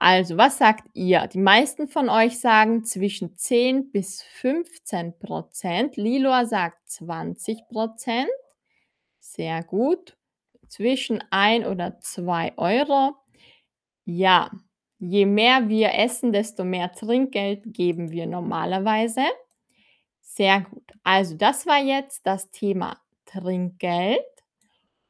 Also, 0.03 0.35
was 0.35 0.57
sagt 0.57 0.87
ihr? 0.95 1.27
Die 1.27 1.37
meisten 1.37 1.87
von 1.87 2.09
euch 2.09 2.39
sagen 2.39 2.83
zwischen 2.83 3.35
10 3.37 3.91
bis 3.91 4.23
15% 4.41 5.91
Lilua 5.95 6.47
sagt 6.47 6.89
20% 6.89 8.25
Sehr 9.19 9.63
gut. 9.63 10.17
Zwischen 10.67 11.23
1 11.29 11.67
oder 11.67 11.99
2 11.99 12.53
€. 12.57 13.13
Ja, 14.05 14.49
je 14.97 15.27
mehr 15.27 15.69
wir 15.69 15.93
essen, 15.93 16.33
desto 16.33 16.63
mehr 16.63 16.91
Trinkgeld 16.93 17.61
geben 17.65 18.09
wir 18.09 18.25
normalerweise. 18.25 19.21
Sehr 20.21 20.61
gut. 20.61 20.91
Also, 21.03 21.35
das 21.37 21.67
war 21.67 21.77
jetzt 21.79 22.25
das 22.25 22.49
Thema 22.49 22.97
Trinkgeld. 23.27 24.25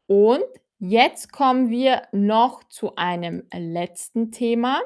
Und 0.08 0.44
jetzt 0.82 1.32
kommen 1.32 1.70
wir 1.70 2.08
noch 2.12 2.64
zu 2.64 2.96
einem 2.96 3.44
letzten 3.54 4.32
Thema. 4.32 4.82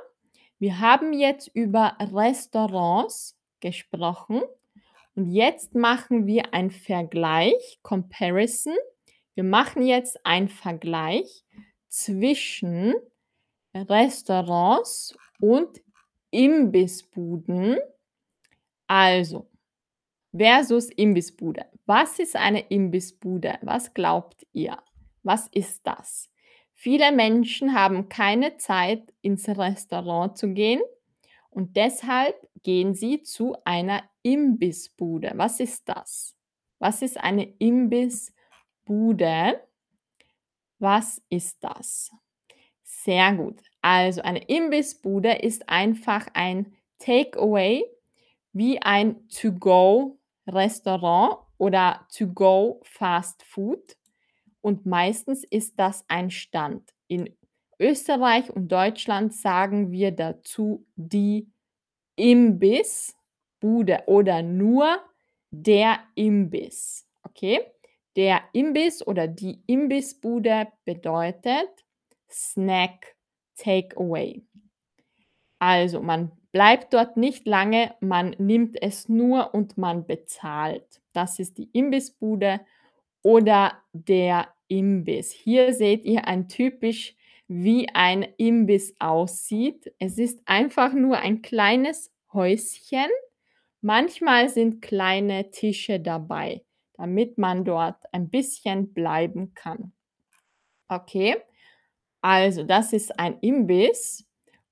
Wir 0.60 0.80
haben 0.80 1.14
jetzt 1.14 1.48
über 1.48 1.98
Restaurants 2.00 3.38
gesprochen 3.62 4.42
und 5.16 5.32
jetzt 5.32 5.74
machen 5.74 6.28
wir 6.28 6.54
einen 6.54 6.72
Vergleich, 6.72 7.80
Comparison. 7.82 8.76
Wir 9.36 9.46
machen 9.46 9.84
jetzt 9.84 10.26
einen 10.26 10.50
Vergleich 10.50 11.46
zwischen 11.88 12.94
Restaurants 13.74 15.18
und 15.40 15.82
Imbissbuden. 16.30 17.78
Also, 18.88 19.50
versus 20.36 20.90
Imbissbude. 20.90 21.66
Was 21.86 22.20
ist 22.20 22.36
eine 22.36 22.60
Imbissbude? 22.68 23.58
Was 23.62 23.94
glaubt 23.94 24.46
ihr? 24.52 24.78
Was 25.26 25.48
ist 25.48 25.86
das? 25.88 26.30
Viele 26.76 27.12
Menschen 27.12 27.74
haben 27.74 28.08
keine 28.10 28.58
Zeit, 28.58 29.12
ins 29.22 29.50
Restaurant 29.50 30.38
zu 30.38 30.54
gehen 30.54 30.84
und 31.50 31.76
deshalb 31.76 32.48
gehen 32.62 32.94
sie 32.94 33.24
zu 33.24 33.58
einer 33.66 34.04
Imbissbude. 34.22 35.32
Was 35.36 35.60
ist 35.60 35.90
das? 35.90 36.36
Was 36.78 37.02
ist 37.02 37.18
eine 37.18 37.46
Imbissbude? 37.58 39.64
Was 40.78 41.24
ist 41.30 41.58
das? 41.64 42.12
Sehr 42.84 43.34
gut. 43.34 43.64
Also 43.82 44.22
eine 44.22 44.44
Imbissbude 44.44 45.34
ist 45.34 45.70
einfach 45.70 46.28
ein 46.36 46.76
Takeaway 47.00 47.84
wie 48.54 48.80
ein 48.80 49.28
To-Go-Restaurant 49.30 51.40
oder 51.58 52.08
To-Go 52.16 52.80
Fast 52.84 53.42
Food 53.44 53.98
und 54.66 54.88
meistens 54.88 55.44
ist 55.44 55.78
das 55.78 56.04
ein 56.08 56.32
Stand. 56.32 56.92
In 57.08 57.38
Österreich 57.80 58.50
und 58.50 58.72
Deutschland 58.72 59.32
sagen 59.32 59.92
wir 59.92 60.10
dazu 60.10 60.88
die 60.96 61.52
Imbissbude 62.16 64.02
oder 64.08 64.42
nur 64.42 64.98
der 65.52 66.00
Imbiss. 66.16 67.08
Okay? 67.22 67.60
Der 68.16 68.42
Imbiss 68.54 69.06
oder 69.06 69.28
die 69.28 69.62
Imbissbude 69.68 70.70
bedeutet 70.84 71.70
Snack 72.28 73.16
Takeaway. 73.58 74.42
Also, 75.60 76.02
man 76.02 76.32
bleibt 76.52 76.92
dort 76.96 77.18
nicht 77.18 77.46
lange, 77.46 77.94
man 78.00 78.36
nimmt 78.40 78.82
es 78.82 79.10
nur 79.10 79.54
und 79.54 79.78
man 79.78 80.08
bezahlt. 80.08 81.04
Das 81.14 81.38
ist 81.38 81.60
die 81.60 81.70
Imbissbude 81.72 82.62
oder 83.22 83.74
der 83.94 84.55
Imbiss. 84.68 85.32
Hier 85.32 85.74
seht 85.74 86.06
ihr 86.06 86.28
ein 86.28 86.48
typisch, 86.48 87.16
wie 87.48 87.90
ein 87.94 88.24
Imbiss 88.38 88.96
aussieht. 89.00 89.94
Es 90.00 90.18
ist 90.18 90.42
einfach 90.46 90.94
nur 90.94 91.18
ein 91.20 91.42
kleines 91.42 92.12
Häuschen. 92.34 93.10
Manchmal 93.82 94.50
sind 94.50 94.82
kleine 94.82 95.52
Tische 95.52 96.00
dabei, 96.00 96.64
damit 96.94 97.38
man 97.38 97.66
dort 97.66 97.98
ein 98.12 98.30
bisschen 98.30 98.94
bleiben 98.94 99.54
kann. 99.54 99.94
Okay, 100.88 101.38
also 102.22 102.64
das 102.64 102.94
ist 102.94 103.20
ein 103.20 103.38
Imbiss 103.42 104.26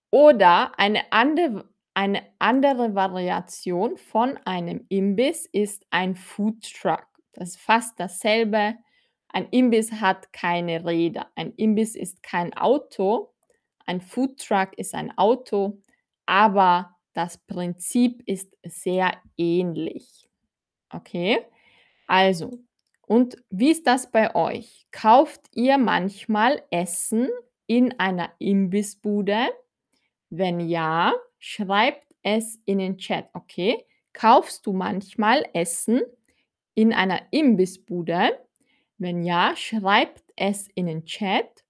oder 0.09 0.77
eine 0.79 1.11
andere, 1.11 1.69
eine 1.93 2.23
andere 2.39 2.95
Variation 2.95 3.97
von 3.97 4.37
einem 4.45 4.85
Imbiss 4.89 5.45
ist 5.51 5.85
ein 5.91 6.15
Foodtruck. 6.15 7.05
Das 7.33 7.49
ist 7.49 7.59
fast 7.59 7.99
dasselbe. 7.99 8.75
Ein 9.33 9.47
Imbiss 9.49 9.91
hat 9.93 10.31
keine 10.31 10.85
Räder. 10.85 11.27
Ein 11.35 11.53
Imbiss 11.55 11.95
ist 11.95 12.21
kein 12.21 12.53
Auto. 12.53 13.33
Ein 13.85 13.99
Foodtruck 13.99 14.77
ist 14.77 14.93
ein 14.93 15.17
Auto, 15.17 15.81
aber 16.25 16.95
das 17.13 17.39
Prinzip 17.39 18.21
ist 18.27 18.55
sehr 18.63 19.11
ähnlich. 19.35 20.29
Okay? 20.89 21.39
Also, 22.07 22.59
und 23.07 23.35
wie 23.49 23.71
ist 23.71 23.87
das 23.87 24.09
bei 24.11 24.33
euch? 24.35 24.85
Kauft 24.91 25.41
ihr 25.53 25.79
manchmal 25.79 26.61
Essen 26.69 27.27
in 27.65 27.99
einer 27.99 28.31
Imbissbude? 28.37 29.47
Wenn 30.29 30.59
ja, 30.59 31.13
schreibt 31.39 32.05
es 32.21 32.59
in 32.65 32.77
den 32.77 32.97
Chat, 32.97 33.29
okay? 33.33 33.83
Kaufst 34.13 34.67
du 34.67 34.73
manchmal 34.73 35.43
Essen 35.53 36.01
in 36.75 36.93
einer 36.93 37.21
Imbissbude? 37.31 38.39
Wenn 39.03 39.21
ja, 39.21 39.53
schreibt 39.57 40.23
es 40.37 40.69
in 40.75 40.85
den 40.85 41.03
Chat. 41.03 41.65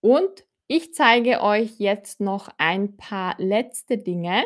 Und 0.00 0.46
ich 0.68 0.94
zeige 0.94 1.42
euch 1.42 1.80
jetzt 1.80 2.20
noch 2.20 2.48
ein 2.58 2.96
paar 2.96 3.34
letzte 3.38 3.98
Dinge. 3.98 4.44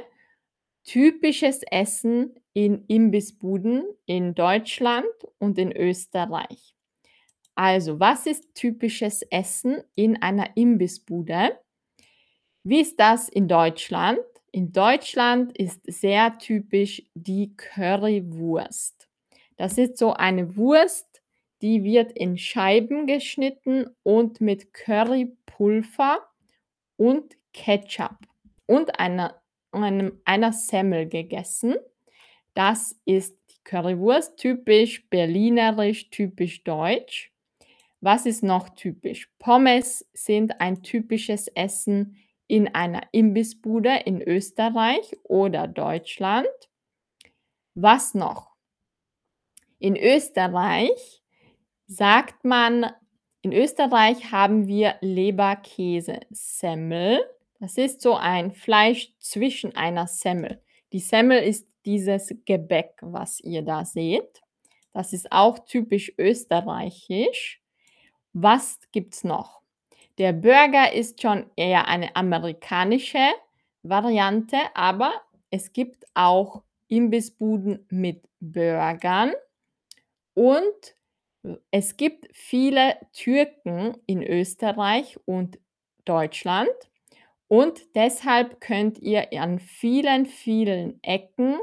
Typisches 0.84 1.60
Essen 1.70 2.34
in 2.54 2.86
Imbissbuden 2.86 3.84
in 4.06 4.34
Deutschland 4.34 5.04
und 5.38 5.58
in 5.58 5.70
Österreich. 5.70 6.74
Also, 7.56 8.00
was 8.00 8.26
ist 8.26 8.54
typisches 8.54 9.20
Essen 9.30 9.82
in 9.94 10.22
einer 10.22 10.56
Imbissbude? 10.56 11.60
Wie 12.62 12.80
ist 12.80 12.98
das 12.98 13.28
in 13.28 13.48
Deutschland? 13.48 14.20
In 14.50 14.72
Deutschland 14.72 15.54
ist 15.58 15.80
sehr 15.86 16.38
typisch 16.38 17.02
die 17.12 17.54
Currywurst. 17.54 19.10
Das 19.56 19.76
ist 19.76 19.98
so 19.98 20.14
eine 20.14 20.56
Wurst, 20.56 21.13
die 21.64 21.82
wird 21.82 22.12
in 22.12 22.36
Scheiben 22.36 23.06
geschnitten 23.06 23.86
und 24.02 24.42
mit 24.42 24.74
Currypulver 24.74 26.18
und 26.96 27.38
Ketchup 27.54 28.18
und 28.66 29.00
einer 29.00 29.40
einem 29.72 30.20
einer 30.26 30.52
Semmel 30.52 31.08
gegessen. 31.08 31.76
Das 32.52 33.00
ist 33.06 33.38
die 33.50 33.64
Currywurst, 33.64 34.36
typisch 34.36 35.08
berlinerisch, 35.08 36.10
typisch 36.10 36.64
deutsch. 36.64 37.32
Was 38.02 38.26
ist 38.26 38.42
noch 38.42 38.68
typisch? 38.68 39.30
Pommes 39.38 40.06
sind 40.12 40.60
ein 40.60 40.82
typisches 40.82 41.48
Essen 41.48 42.18
in 42.46 42.74
einer 42.74 43.08
Imbissbude 43.12 44.02
in 44.04 44.20
Österreich 44.20 45.16
oder 45.22 45.66
Deutschland. 45.66 46.46
Was 47.74 48.12
noch? 48.12 48.54
In 49.78 49.96
Österreich 49.96 51.23
sagt 51.86 52.44
man 52.44 52.86
in 53.44 53.52
Österreich 53.52 54.32
haben 54.32 54.66
wir 54.66 54.96
Leberkässemmel. 55.02 57.22
Das 57.60 57.76
ist 57.76 58.00
so 58.00 58.14
ein 58.14 58.52
Fleisch 58.52 59.12
zwischen 59.18 59.76
einer 59.76 60.06
Semmel. 60.06 60.62
Die 60.92 61.00
Semmel 61.00 61.42
ist 61.42 61.68
dieses 61.84 62.34
Gebäck, 62.46 62.94
was 63.02 63.40
ihr 63.40 63.60
da 63.60 63.84
seht. 63.84 64.40
Das 64.94 65.12
ist 65.12 65.30
auch 65.30 65.58
typisch 65.58 66.10
österreichisch. 66.16 67.60
Was 68.32 68.78
gibt's 68.92 69.24
noch? 69.24 69.60
Der 70.16 70.32
Burger 70.32 70.94
ist 70.94 71.20
schon 71.20 71.50
eher 71.54 71.86
eine 71.86 72.16
amerikanische 72.16 73.28
Variante, 73.82 74.56
aber 74.74 75.12
es 75.50 75.74
gibt 75.74 76.06
auch 76.14 76.62
Imbissbuden 76.88 77.84
mit 77.90 78.26
Burgern 78.40 79.34
und 80.32 80.94
es 81.70 81.96
gibt 81.96 82.28
viele 82.32 82.96
Türken 83.12 83.96
in 84.06 84.22
Österreich 84.22 85.18
und 85.26 85.58
Deutschland 86.04 86.70
und 87.48 87.94
deshalb 87.94 88.60
könnt 88.60 88.98
ihr 88.98 89.32
an 89.40 89.58
vielen, 89.58 90.26
vielen 90.26 91.02
Ecken 91.02 91.58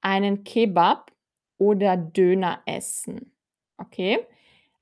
einen 0.00 0.44
Kebab 0.44 1.12
oder 1.58 1.96
Döner 1.96 2.62
essen. 2.66 3.32
Okay? 3.76 4.18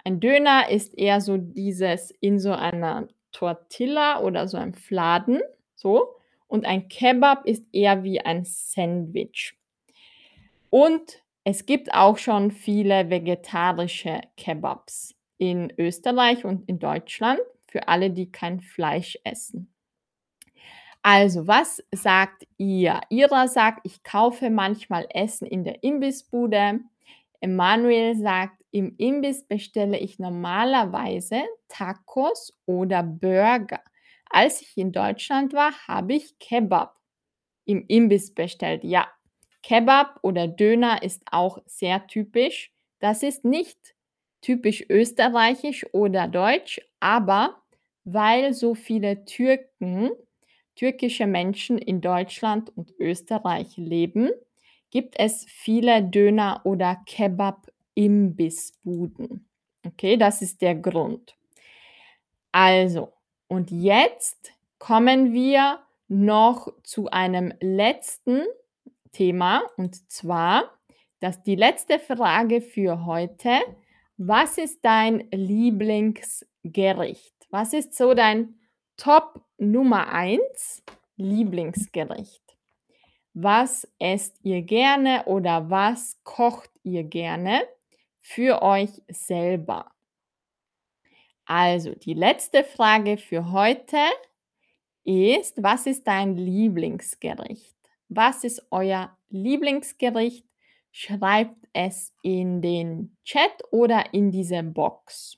Ein 0.05 0.20
Döner 0.20 0.70
ist 0.70 0.96
eher 0.96 1.20
so 1.20 1.36
dieses 1.36 2.11
in 2.20 2.38
so 2.38 2.52
einer 2.52 3.09
Tortilla 3.32 4.20
oder 4.20 4.46
so 4.48 4.57
einem 4.57 4.74
Fladen, 4.74 5.40
so. 5.74 6.16
Und 6.46 6.66
ein 6.66 6.88
Kebab 6.88 7.46
ist 7.46 7.64
eher 7.72 8.05
wie 8.05 8.20
ein 8.20 8.44
Sandwich. 8.44 9.57
Und 10.70 11.23
es 11.45 11.66
gibt 11.66 11.92
auch 11.92 12.16
schon 12.18 12.51
viele 12.51 13.11
vegetarische 13.11 14.22
Kebabs 14.36 15.14
in 15.36 15.72
Österreich 15.78 16.45
und 16.45 16.68
in 16.68 16.78
Deutschland 16.78 17.40
für 17.68 17.86
alle, 17.88 18.11
die 18.11 18.32
kein 18.32 18.61
Fleisch 18.61 19.18
essen. 19.24 19.70
Also, 21.03 21.47
was 21.47 21.82
sagt 21.92 22.47
ihr? 22.57 22.99
Ira 23.11 23.47
sagt, 23.47 23.80
ich 23.84 24.03
kaufe 24.03 24.49
manchmal 24.49 25.07
Essen 25.11 25.47
in 25.47 25.62
der 25.62 25.82
Imbissbude. 25.82 26.80
Emanuel 27.40 28.16
sagt, 28.16 28.62
im 28.70 28.95
Imbiss 28.97 29.47
bestelle 29.47 29.99
ich 29.99 30.18
normalerweise 30.18 31.42
Tacos 31.68 32.59
oder 32.64 33.03
Burger. 33.03 33.80
Als 34.30 34.62
ich 34.62 34.78
in 34.78 34.92
Deutschland 34.92 35.53
war, 35.53 35.72
habe 35.86 36.14
ich 36.14 36.38
Kebab 36.38 36.99
im 37.66 37.84
Imbiss 37.86 38.34
bestellt. 38.34 38.82
Ja, 38.82 39.07
Kebab 39.64 40.18
oder 40.20 40.46
Döner 40.46 41.02
ist 41.02 41.22
auch 41.30 41.56
sehr 41.64 42.06
typisch. 42.06 42.70
Das 43.00 43.22
ist 43.22 43.46
nicht 43.46 43.78
typisch 44.42 44.84
österreichisch 44.90 45.86
oder 45.94 46.28
deutsch, 46.28 46.82
aber 47.00 47.62
weil 48.04 48.52
so 48.52 48.74
viele 48.74 49.24
Türken, 49.24 50.10
türkische 50.76 51.26
Menschen 51.26 51.78
in 51.78 52.02
Deutschland 52.02 52.76
und 52.76 52.92
Österreich 52.98 53.78
leben, 53.78 54.28
gibt 54.90 55.14
es 55.18 55.46
viele 55.48 56.02
Döner 56.02 56.60
oder 56.64 56.98
Kebab-Imbissbuden. 57.06 59.48
Okay, 59.86 60.18
das 60.18 60.42
ist 60.42 60.60
der 60.60 60.74
Grund. 60.74 61.36
Also, 62.52 63.14
und 63.48 63.70
jetzt 63.70 64.52
kommen 64.78 65.32
wir 65.32 65.78
noch 66.08 66.68
zu 66.82 67.10
einem 67.10 67.54
letzten 67.60 68.42
Thema 69.14 69.62
und 69.78 70.10
zwar, 70.10 70.78
dass 71.20 71.42
die 71.42 71.56
letzte 71.56 71.98
Frage 71.98 72.60
für 72.60 73.06
heute, 73.06 73.60
was 74.18 74.58
ist 74.58 74.84
dein 74.84 75.26
Lieblingsgericht? 75.30 77.34
Was 77.48 77.72
ist 77.72 77.94
so 77.94 78.12
dein 78.12 78.60
Top 78.98 79.40
Nummer 79.56 80.12
1 80.12 80.82
Lieblingsgericht? 81.16 82.42
Was 83.32 83.88
esst 83.98 84.38
ihr 84.42 84.60
gerne 84.62 85.24
oder 85.24 85.70
was 85.70 86.20
kocht 86.22 86.70
ihr 86.82 87.04
gerne 87.04 87.62
für 88.20 88.60
euch 88.62 88.90
selber? 89.08 89.90
Also, 91.44 91.94
die 91.94 92.14
letzte 92.14 92.64
Frage 92.64 93.18
für 93.18 93.50
heute 93.50 93.98
ist, 95.04 95.62
was 95.62 95.86
ist 95.86 96.06
dein 96.06 96.36
Lieblingsgericht? 96.36 97.73
Was 98.16 98.44
ist 98.44 98.66
euer 98.70 99.16
Lieblingsgericht? 99.30 100.46
Schreibt 100.92 101.56
es 101.72 102.12
in 102.22 102.62
den 102.62 103.16
Chat 103.24 103.50
oder 103.72 104.14
in 104.14 104.30
diese 104.30 104.62
Box. 104.62 105.36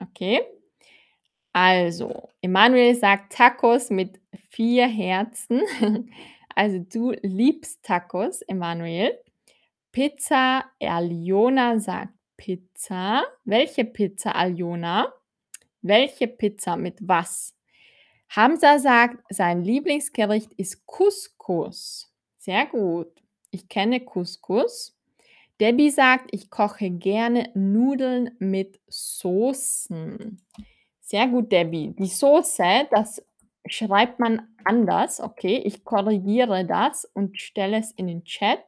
Okay? 0.00 0.40
Also, 1.52 2.30
Emanuel 2.40 2.94
sagt 2.94 3.34
Tacos 3.34 3.90
mit 3.90 4.20
vier 4.50 4.88
Herzen. 4.88 5.62
Also, 6.56 6.78
du 6.78 7.10
liebst 7.22 7.82
Tacos, 7.82 8.40
Emanuel. 8.42 9.18
Pizza, 9.90 10.64
Aliona 10.80 11.80
sagt 11.80 12.14
Pizza. 12.36 13.24
Welche 13.44 13.84
Pizza, 13.84 14.36
Aliona? 14.36 15.12
Welche 15.82 16.28
Pizza 16.28 16.76
mit 16.76 16.96
was? 17.00 17.56
Hamza 18.28 18.78
sagt, 18.78 19.24
sein 19.30 19.62
Lieblingsgericht 19.62 20.52
ist 20.54 20.86
Couscous. 20.86 22.13
Sehr 22.44 22.66
gut. 22.66 23.10
Ich 23.50 23.70
kenne 23.70 24.00
Couscous. 24.00 24.94
Debbie 25.58 25.88
sagt, 25.88 26.28
ich 26.30 26.50
koche 26.50 26.90
gerne 26.90 27.50
Nudeln 27.54 28.32
mit 28.38 28.82
Soßen. 28.86 30.42
Sehr 31.00 31.26
gut, 31.28 31.50
Debbie. 31.50 31.94
Die 31.98 32.06
Soße, 32.06 32.86
das 32.90 33.24
schreibt 33.66 34.20
man 34.20 34.46
anders. 34.62 35.22
Okay, 35.22 35.62
ich 35.64 35.84
korrigiere 35.84 36.66
das 36.66 37.06
und 37.14 37.40
stelle 37.40 37.78
es 37.78 37.92
in 37.92 38.08
den 38.08 38.24
Chat. 38.24 38.62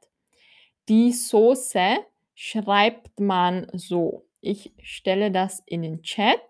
Die 0.88 1.12
Soße 1.12 1.98
schreibt 2.34 3.20
man 3.20 3.66
so. 3.74 4.24
Ich 4.40 4.72
stelle 4.80 5.30
das 5.30 5.62
in 5.66 5.82
den 5.82 6.00
Chat. 6.00 6.40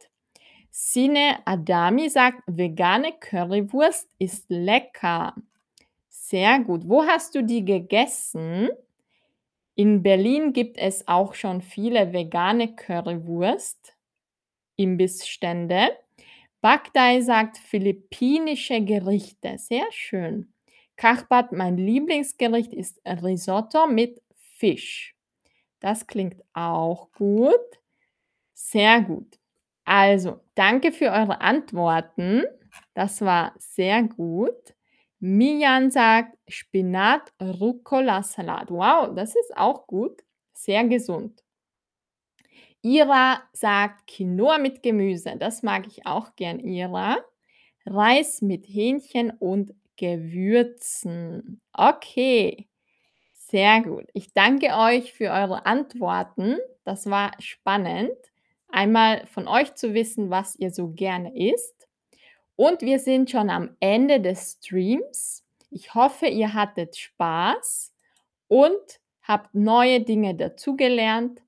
Sine 0.70 1.40
Adami 1.44 2.08
sagt, 2.08 2.44
vegane 2.46 3.14
Currywurst 3.18 4.08
ist 4.20 4.44
lecker. 4.48 5.34
Sehr 6.28 6.58
gut. 6.58 6.88
Wo 6.88 7.04
hast 7.04 7.36
du 7.36 7.44
die 7.44 7.64
gegessen? 7.64 8.68
In 9.76 10.02
Berlin 10.02 10.52
gibt 10.52 10.76
es 10.76 11.06
auch 11.06 11.34
schon 11.34 11.62
viele 11.62 12.12
vegane 12.12 12.74
Currywurst 12.74 13.94
Imbissstände. 14.76 15.90
Bagdai 16.60 17.20
sagt 17.20 17.58
philippinische 17.58 18.80
Gerichte. 18.82 19.56
Sehr 19.58 19.86
schön. 19.92 20.52
Kachbat, 20.96 21.52
mein 21.52 21.76
Lieblingsgericht 21.76 22.74
ist 22.74 23.00
Risotto 23.06 23.86
mit 23.86 24.20
Fisch. 24.34 25.14
Das 25.80 26.08
klingt 26.08 26.42
auch 26.54 27.12
gut. 27.12 27.54
Sehr 28.54 29.02
gut. 29.02 29.38
Also, 29.84 30.40
danke 30.56 30.92
für 30.92 31.12
eure 31.12 31.40
Antworten. 31.40 32.44
Das 32.94 33.20
war 33.20 33.54
sehr 33.58 34.02
gut. 34.04 34.75
Mian 35.20 35.90
sagt 35.90 36.36
Spinat, 36.48 37.32
Rucola, 37.40 38.22
Salat. 38.22 38.70
Wow, 38.70 39.14
das 39.14 39.34
ist 39.34 39.56
auch 39.56 39.86
gut. 39.86 40.22
Sehr 40.52 40.84
gesund. 40.84 41.42
Ira 42.82 43.42
sagt 43.52 44.06
Quinoa 44.06 44.58
mit 44.58 44.82
Gemüse. 44.82 45.36
Das 45.38 45.62
mag 45.62 45.86
ich 45.86 46.06
auch 46.06 46.36
gern, 46.36 46.60
Ira. 46.60 47.18
Reis 47.84 48.42
mit 48.42 48.66
Hähnchen 48.66 49.30
und 49.30 49.74
Gewürzen. 49.96 51.60
Okay, 51.72 52.68
sehr 53.32 53.82
gut. 53.82 54.06
Ich 54.12 54.32
danke 54.34 54.76
euch 54.76 55.12
für 55.14 55.30
eure 55.30 55.66
Antworten. 55.66 56.58
Das 56.84 57.08
war 57.08 57.32
spannend 57.38 58.12
einmal 58.68 59.26
von 59.26 59.48
euch 59.48 59.74
zu 59.74 59.94
wissen, 59.94 60.30
was 60.30 60.56
ihr 60.56 60.70
so 60.70 60.88
gerne 60.88 61.34
isst. 61.36 61.75
Und 62.56 62.80
wir 62.80 62.98
sind 62.98 63.30
schon 63.30 63.50
am 63.50 63.76
Ende 63.80 64.20
des 64.20 64.58
Streams. 64.58 65.44
Ich 65.70 65.94
hoffe, 65.94 66.26
ihr 66.26 66.54
hattet 66.54 66.96
Spaß 66.96 67.92
und 68.48 69.00
habt 69.22 69.54
neue 69.54 70.00
Dinge 70.00 70.34
dazugelernt. 70.34 71.42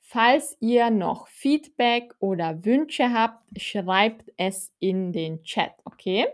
Falls 0.00 0.56
ihr 0.60 0.90
noch 0.90 1.28
Feedback 1.28 2.14
oder 2.18 2.64
Wünsche 2.64 3.12
habt, 3.12 3.44
schreibt 3.60 4.32
es 4.36 4.72
in 4.80 5.12
den 5.12 5.42
Chat, 5.44 5.72
okay? 5.84 6.26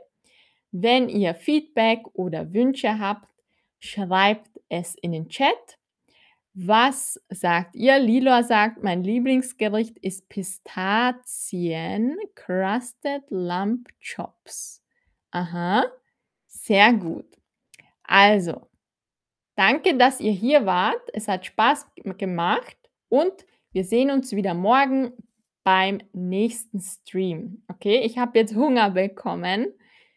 Wenn 0.72 1.08
ihr 1.08 1.34
Feedback 1.34 2.02
oder 2.14 2.52
Wünsche 2.52 2.98
habt, 2.98 3.28
schreibt 3.78 4.50
es 4.68 4.94
in 4.96 5.12
den 5.12 5.28
Chat. 5.28 5.78
Was 6.58 7.20
sagt 7.28 7.76
ihr? 7.76 7.98
Lila 7.98 8.42
sagt, 8.42 8.82
mein 8.82 9.04
Lieblingsgericht 9.04 9.98
ist 9.98 10.30
Pistazien 10.30 12.16
Crusted 12.34 13.24
Lump 13.28 13.90
Chops. 14.00 14.82
Aha, 15.32 15.84
sehr 16.46 16.94
gut. 16.94 17.26
Also, 18.04 18.70
danke, 19.54 19.98
dass 19.98 20.18
ihr 20.18 20.32
hier 20.32 20.64
wart. 20.64 21.02
Es 21.12 21.28
hat 21.28 21.44
Spaß 21.44 21.88
gemacht 22.16 22.78
und 23.10 23.34
wir 23.72 23.84
sehen 23.84 24.10
uns 24.10 24.32
wieder 24.32 24.54
morgen 24.54 25.12
beim 25.62 25.98
nächsten 26.14 26.80
Stream. 26.80 27.64
Okay, 27.68 27.98
ich 27.98 28.16
habe 28.16 28.38
jetzt 28.38 28.54
Hunger 28.54 28.92
bekommen. 28.92 29.74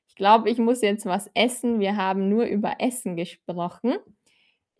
Ich 0.07 0.15
glaube, 0.15 0.49
ich 0.49 0.57
muss 0.57 0.81
jetzt 0.81 1.05
was 1.05 1.29
essen. 1.33 1.81
Wir 1.81 1.97
haben 1.97 2.29
nur 2.29 2.45
über 2.45 2.75
Essen 2.79 3.17
gesprochen. 3.17 3.97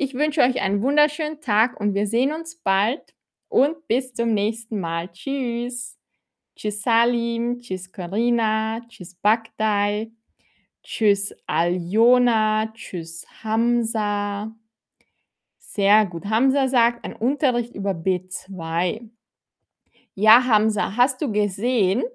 Ich 0.02 0.14
wünsche 0.14 0.40
euch 0.40 0.62
einen 0.62 0.82
wunderschönen 0.82 1.42
Tag 1.42 1.78
und 1.78 1.94
wir 1.94 2.08
sehen 2.08 2.32
uns 2.32 2.56
bald 2.56 3.02
und 3.50 3.86
bis 3.90 4.14
zum 4.14 4.34
nächsten 4.34 4.80
Mal. 4.80 5.12
Tschüss. 5.12 6.00
Tschüss 6.56 6.84
Salim, 6.84 7.60
tschüss 7.60 7.92
Corinna, 7.92 8.80
tschüss 8.88 9.16
Bagdai, 9.16 10.14
tschüss 10.84 11.36
Aljona, 11.48 12.72
tschüss 12.74 13.26
Hamza. 13.44 14.56
Sehr 15.58 16.06
gut. 16.06 16.28
Hamza 16.28 16.70
sagt, 16.70 17.04
ein 17.04 17.14
Unterricht 17.14 17.76
über 17.76 17.92
B2. 17.92 19.10
Ja, 20.16 20.46
Hamza, 20.46 20.96
hast 20.96 21.22
du 21.22 21.30
gesehen, 21.30 22.06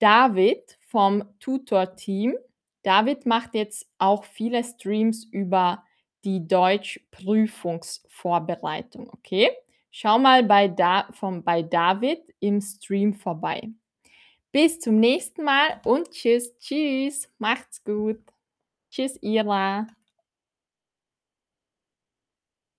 David 0.00 0.78
vom 0.82 1.24
Tutor-Team, 1.40 2.36
David 2.82 3.24
macht 3.24 3.54
jetzt 3.54 3.90
auch 3.96 4.24
viele 4.24 4.62
Streams 4.62 5.24
über 5.24 5.82
die 6.26 6.46
Deutschprüfungsvorbereitung, 6.46 9.08
okay? 9.10 9.50
Schau 9.90 10.18
mal 10.18 10.42
bei, 10.42 10.68
da 10.68 11.08
vom, 11.12 11.42
bei 11.42 11.62
David 11.62 12.20
im 12.40 12.60
Stream 12.60 13.14
vorbei. 13.14 13.70
Bis 14.52 14.78
zum 14.80 15.00
nächsten 15.00 15.44
Mal 15.44 15.80
und 15.84 16.10
tschüss, 16.10 16.58
tschüss, 16.58 17.32
macht's 17.38 17.82
gut. 17.84 18.20
Tschüss, 18.90 19.18
Ira. 19.22 19.86